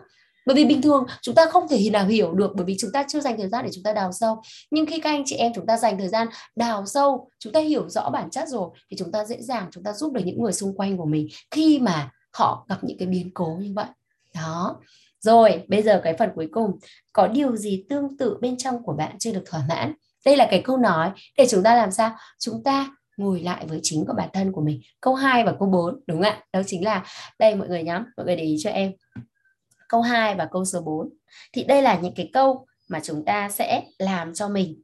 Bởi 0.46 0.56
vì 0.56 0.64
bình 0.64 0.82
thường 0.82 1.06
chúng 1.22 1.34
ta 1.34 1.46
không 1.50 1.68
thể 1.68 1.90
nào 1.90 2.06
hiểu 2.06 2.32
được, 2.32 2.52
bởi 2.54 2.64
vì 2.64 2.76
chúng 2.78 2.92
ta 2.92 3.04
chưa 3.08 3.20
dành 3.20 3.36
thời 3.36 3.48
gian 3.48 3.64
để 3.64 3.70
chúng 3.74 3.82
ta 3.82 3.92
đào 3.92 4.12
sâu. 4.12 4.42
Nhưng 4.70 4.86
khi 4.86 5.00
các 5.00 5.10
anh 5.10 5.22
chị 5.26 5.36
em 5.36 5.52
chúng 5.54 5.66
ta 5.66 5.76
dành 5.76 5.98
thời 5.98 6.08
gian 6.08 6.28
đào 6.56 6.86
sâu, 6.86 7.30
chúng 7.38 7.52
ta 7.52 7.60
hiểu 7.60 7.88
rõ 7.88 8.10
bản 8.10 8.30
chất 8.30 8.48
rồi, 8.48 8.70
thì 8.90 8.96
chúng 8.96 9.12
ta 9.12 9.24
dễ 9.24 9.42
dàng 9.42 9.68
chúng 9.70 9.84
ta 9.84 9.92
giúp 9.92 10.12
được 10.12 10.22
những 10.24 10.42
người 10.42 10.52
xung 10.52 10.76
quanh 10.76 10.96
của 10.96 11.04
mình 11.04 11.28
khi 11.50 11.78
mà 11.78 12.10
họ 12.32 12.66
gặp 12.68 12.84
những 12.84 12.98
cái 12.98 13.08
biến 13.08 13.30
cố 13.34 13.56
như 13.60 13.72
vậy. 13.74 13.86
Đó 14.34 14.76
rồi, 15.26 15.64
bây 15.68 15.82
giờ 15.82 16.00
cái 16.04 16.14
phần 16.18 16.30
cuối 16.34 16.48
cùng. 16.52 16.78
Có 17.12 17.26
điều 17.26 17.56
gì 17.56 17.84
tương 17.88 18.16
tự 18.16 18.38
bên 18.40 18.56
trong 18.56 18.82
của 18.82 18.92
bạn 18.92 19.18
chưa 19.18 19.32
được 19.32 19.44
thỏa 19.46 19.64
mãn? 19.68 19.94
Đây 20.24 20.36
là 20.36 20.46
cái 20.50 20.62
câu 20.64 20.76
nói 20.76 21.10
để 21.36 21.46
chúng 21.50 21.62
ta 21.62 21.74
làm 21.74 21.90
sao? 21.90 22.16
Chúng 22.38 22.62
ta 22.64 22.90
ngồi 23.16 23.40
lại 23.40 23.66
với 23.68 23.80
chính 23.82 24.04
của 24.06 24.14
bản 24.16 24.28
thân 24.32 24.52
của 24.52 24.60
mình. 24.60 24.80
Câu 25.00 25.14
2 25.14 25.44
và 25.44 25.54
câu 25.58 25.68
4 25.68 26.00
đúng 26.06 26.22
ạ? 26.22 26.42
Đó 26.52 26.60
chính 26.66 26.84
là, 26.84 27.04
đây 27.38 27.54
mọi 27.54 27.68
người 27.68 27.82
nhắm, 27.82 28.06
mọi 28.16 28.26
người 28.26 28.36
để 28.36 28.42
ý 28.42 28.56
cho 28.58 28.70
em. 28.70 28.92
Câu 29.88 30.00
2 30.00 30.34
và 30.34 30.48
câu 30.52 30.64
số 30.64 30.80
4 30.80 31.08
thì 31.52 31.64
đây 31.64 31.82
là 31.82 31.98
những 31.98 32.14
cái 32.14 32.30
câu 32.32 32.66
mà 32.88 33.00
chúng 33.00 33.24
ta 33.24 33.48
sẽ 33.50 33.84
làm 33.98 34.34
cho 34.34 34.48
mình. 34.48 34.82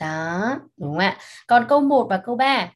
Đó, 0.00 0.58
đúng 0.76 0.98
ạ? 0.98 1.18
Còn 1.46 1.66
câu 1.68 1.80
1 1.80 2.06
và 2.10 2.22
câu 2.24 2.36
3 2.36 2.72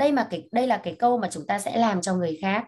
đây 0.00 0.12
mà 0.12 0.26
cái, 0.30 0.48
đây 0.52 0.66
là 0.66 0.80
cái 0.84 0.96
câu 0.98 1.18
mà 1.18 1.28
chúng 1.32 1.46
ta 1.46 1.58
sẽ 1.58 1.78
làm 1.78 2.02
cho 2.02 2.14
người 2.14 2.38
khác. 2.42 2.64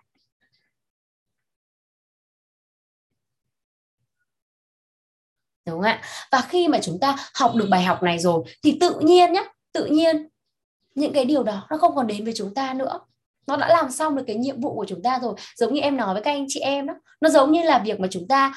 Đúng 5.66 5.74
không 5.74 5.82
ạ. 5.82 6.02
Và 6.32 6.40
khi 6.40 6.68
mà 6.68 6.78
chúng 6.82 6.98
ta 7.00 7.16
học 7.34 7.52
được 7.54 7.66
bài 7.70 7.82
học 7.82 8.02
này 8.02 8.18
rồi, 8.18 8.44
thì 8.64 8.78
tự 8.80 9.00
nhiên 9.00 9.32
nhé 9.32 9.44
tự 9.72 9.86
nhiên, 9.86 10.28
những 10.94 11.12
cái 11.12 11.24
điều 11.24 11.42
đó 11.42 11.66
nó 11.70 11.76
không 11.76 11.94
còn 11.96 12.06
đến 12.06 12.24
với 12.24 12.32
chúng 12.36 12.54
ta 12.54 12.74
nữa. 12.74 13.00
Nó 13.46 13.56
đã 13.56 13.68
làm 13.68 13.90
xong 13.90 14.16
được 14.16 14.24
cái 14.26 14.36
nhiệm 14.36 14.60
vụ 14.60 14.74
của 14.74 14.86
chúng 14.88 15.02
ta 15.02 15.18
rồi. 15.22 15.34
Giống 15.56 15.74
như 15.74 15.80
em 15.80 15.96
nói 15.96 16.14
với 16.14 16.22
các 16.22 16.30
anh 16.30 16.46
chị 16.48 16.60
em 16.60 16.86
đó, 16.86 16.94
nó 17.20 17.28
giống 17.30 17.52
như 17.52 17.62
là 17.62 17.78
việc 17.78 18.00
mà 18.00 18.08
chúng 18.10 18.28
ta 18.28 18.54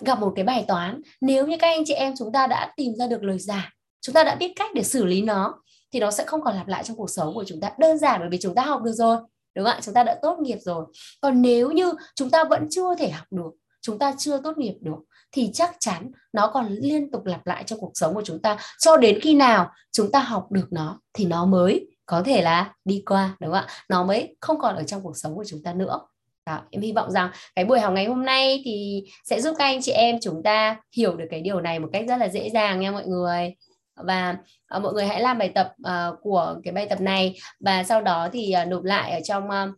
gặp 0.00 0.20
một 0.20 0.32
cái 0.36 0.44
bài 0.44 0.64
toán. 0.68 1.02
Nếu 1.20 1.46
như 1.46 1.56
các 1.60 1.68
anh 1.68 1.82
chị 1.86 1.94
em 1.94 2.14
chúng 2.18 2.32
ta 2.32 2.46
đã 2.46 2.72
tìm 2.76 2.94
ra 2.94 3.06
được 3.06 3.22
lời 3.22 3.38
giải, 3.38 3.68
chúng 4.00 4.12
ta 4.12 4.24
đã 4.24 4.34
biết 4.34 4.52
cách 4.56 4.70
để 4.74 4.82
xử 4.82 5.04
lý 5.04 5.22
nó 5.22 5.62
thì 5.92 6.00
nó 6.00 6.10
sẽ 6.10 6.24
không 6.24 6.42
còn 6.42 6.56
lặp 6.56 6.68
lại 6.68 6.84
trong 6.84 6.96
cuộc 6.96 7.10
sống 7.10 7.34
của 7.34 7.44
chúng 7.46 7.60
ta. 7.60 7.72
Đơn 7.78 7.98
giản 7.98 8.20
bởi 8.20 8.28
vì 8.28 8.38
chúng 8.40 8.54
ta 8.54 8.62
học 8.62 8.82
được 8.82 8.92
rồi 8.92 9.16
đúng 9.54 9.64
không 9.64 9.74
ạ? 9.74 9.80
Chúng 9.82 9.94
ta 9.94 10.04
đã 10.04 10.18
tốt 10.22 10.38
nghiệp 10.40 10.58
rồi. 10.60 10.84
Còn 11.20 11.42
nếu 11.42 11.70
như 11.70 11.92
chúng 12.14 12.30
ta 12.30 12.44
vẫn 12.44 12.66
chưa 12.70 12.94
thể 12.94 13.10
học 13.10 13.26
được 13.30 13.50
chúng 13.80 13.98
ta 13.98 14.14
chưa 14.18 14.38
tốt 14.38 14.58
nghiệp 14.58 14.74
được 14.80 14.98
thì 15.32 15.50
chắc 15.54 15.76
chắn 15.80 16.10
nó 16.32 16.46
còn 16.46 16.68
liên 16.68 17.10
tục 17.10 17.24
lặp 17.24 17.46
lại 17.46 17.64
trong 17.66 17.80
cuộc 17.80 17.92
sống 17.94 18.14
của 18.14 18.22
chúng 18.24 18.42
ta. 18.42 18.56
Cho 18.78 18.96
đến 18.96 19.20
khi 19.20 19.34
nào 19.34 19.70
chúng 19.92 20.10
ta 20.12 20.20
học 20.20 20.52
được 20.52 20.66
nó 20.70 21.00
thì 21.12 21.24
nó 21.24 21.46
mới 21.46 21.86
có 22.06 22.22
thể 22.22 22.42
là 22.42 22.74
đi 22.84 23.02
qua 23.06 23.36
đúng 23.40 23.52
không 23.52 23.60
ạ? 23.60 23.66
Nó 23.88 24.04
mới 24.04 24.36
không 24.40 24.58
còn 24.58 24.76
ở 24.76 24.82
trong 24.82 25.02
cuộc 25.02 25.16
sống 25.16 25.34
của 25.34 25.44
chúng 25.44 25.62
ta 25.62 25.72
nữa. 25.72 26.00
Đó, 26.46 26.60
em 26.70 26.82
hy 26.82 26.92
vọng 26.92 27.10
rằng 27.10 27.30
cái 27.56 27.64
buổi 27.64 27.80
học 27.80 27.92
ngày 27.92 28.06
hôm 28.06 28.24
nay 28.24 28.62
thì 28.64 29.04
sẽ 29.24 29.40
giúp 29.40 29.54
các 29.58 29.64
anh 29.64 29.82
chị 29.82 29.92
em 29.92 30.18
chúng 30.22 30.42
ta 30.42 30.76
hiểu 30.96 31.16
được 31.16 31.26
cái 31.30 31.40
điều 31.40 31.60
này 31.60 31.78
một 31.78 31.88
cách 31.92 32.04
rất 32.08 32.16
là 32.16 32.28
dễ 32.28 32.50
dàng 32.50 32.80
nha 32.80 32.90
mọi 32.90 33.06
người 33.06 33.54
và 34.04 34.36
uh, 34.76 34.82
mọi 34.82 34.92
người 34.92 35.06
hãy 35.06 35.20
làm 35.20 35.38
bài 35.38 35.48
tập 35.48 35.72
uh, 35.88 36.18
của 36.22 36.56
cái 36.64 36.72
bài 36.72 36.86
tập 36.86 37.00
này. 37.00 37.38
Và 37.60 37.82
sau 37.84 38.02
đó 38.02 38.28
thì 38.32 38.54
uh, 38.62 38.68
nộp 38.68 38.84
lại 38.84 39.12
ở 39.12 39.20
trong 39.24 39.44
uh, 39.44 39.70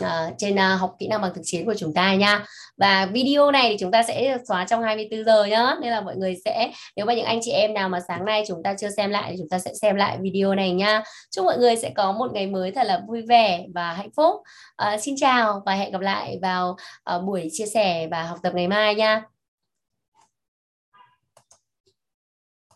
uh, 0.00 0.34
trên 0.38 0.54
uh, 0.54 0.80
học 0.80 0.96
kỹ 0.98 1.08
năng 1.08 1.22
bằng 1.22 1.34
thực 1.34 1.42
chiến 1.44 1.66
của 1.66 1.74
chúng 1.74 1.94
ta 1.94 2.14
nha. 2.14 2.44
Và 2.76 3.06
video 3.06 3.50
này 3.50 3.70
thì 3.70 3.76
chúng 3.80 3.90
ta 3.90 4.02
sẽ 4.02 4.38
xóa 4.48 4.64
trong 4.64 4.82
24 4.82 5.24
giờ 5.24 5.44
nhá. 5.44 5.74
Nên 5.80 5.90
là 5.90 6.00
mọi 6.00 6.16
người 6.16 6.36
sẽ 6.44 6.72
nếu 6.96 7.06
mà 7.06 7.14
những 7.14 7.24
anh 7.24 7.40
chị 7.42 7.50
em 7.50 7.74
nào 7.74 7.88
mà 7.88 8.00
sáng 8.08 8.24
nay 8.24 8.44
chúng 8.48 8.62
ta 8.62 8.74
chưa 8.78 8.90
xem 8.96 9.10
lại 9.10 9.30
thì 9.30 9.36
chúng 9.38 9.48
ta 9.48 9.58
sẽ 9.58 9.74
xem 9.82 9.96
lại 9.96 10.18
video 10.20 10.54
này 10.54 10.70
nha. 10.70 11.02
Chúc 11.30 11.44
mọi 11.44 11.58
người 11.58 11.76
sẽ 11.76 11.90
có 11.90 12.12
một 12.12 12.32
ngày 12.32 12.46
mới 12.46 12.72
thật 12.72 12.86
là 12.86 13.00
vui 13.08 13.22
vẻ 13.22 13.64
và 13.74 13.92
hạnh 13.92 14.10
phúc. 14.16 14.34
Uh, 14.82 15.00
xin 15.00 15.14
chào 15.18 15.62
và 15.66 15.72
hẹn 15.72 15.92
gặp 15.92 16.00
lại 16.00 16.38
vào 16.42 16.76
uh, 17.16 17.24
buổi 17.24 17.48
chia 17.52 17.66
sẻ 17.66 18.08
và 18.10 18.22
học 18.22 18.38
tập 18.42 18.52
ngày 18.54 18.68
mai 18.68 18.94
nha. 18.94 19.35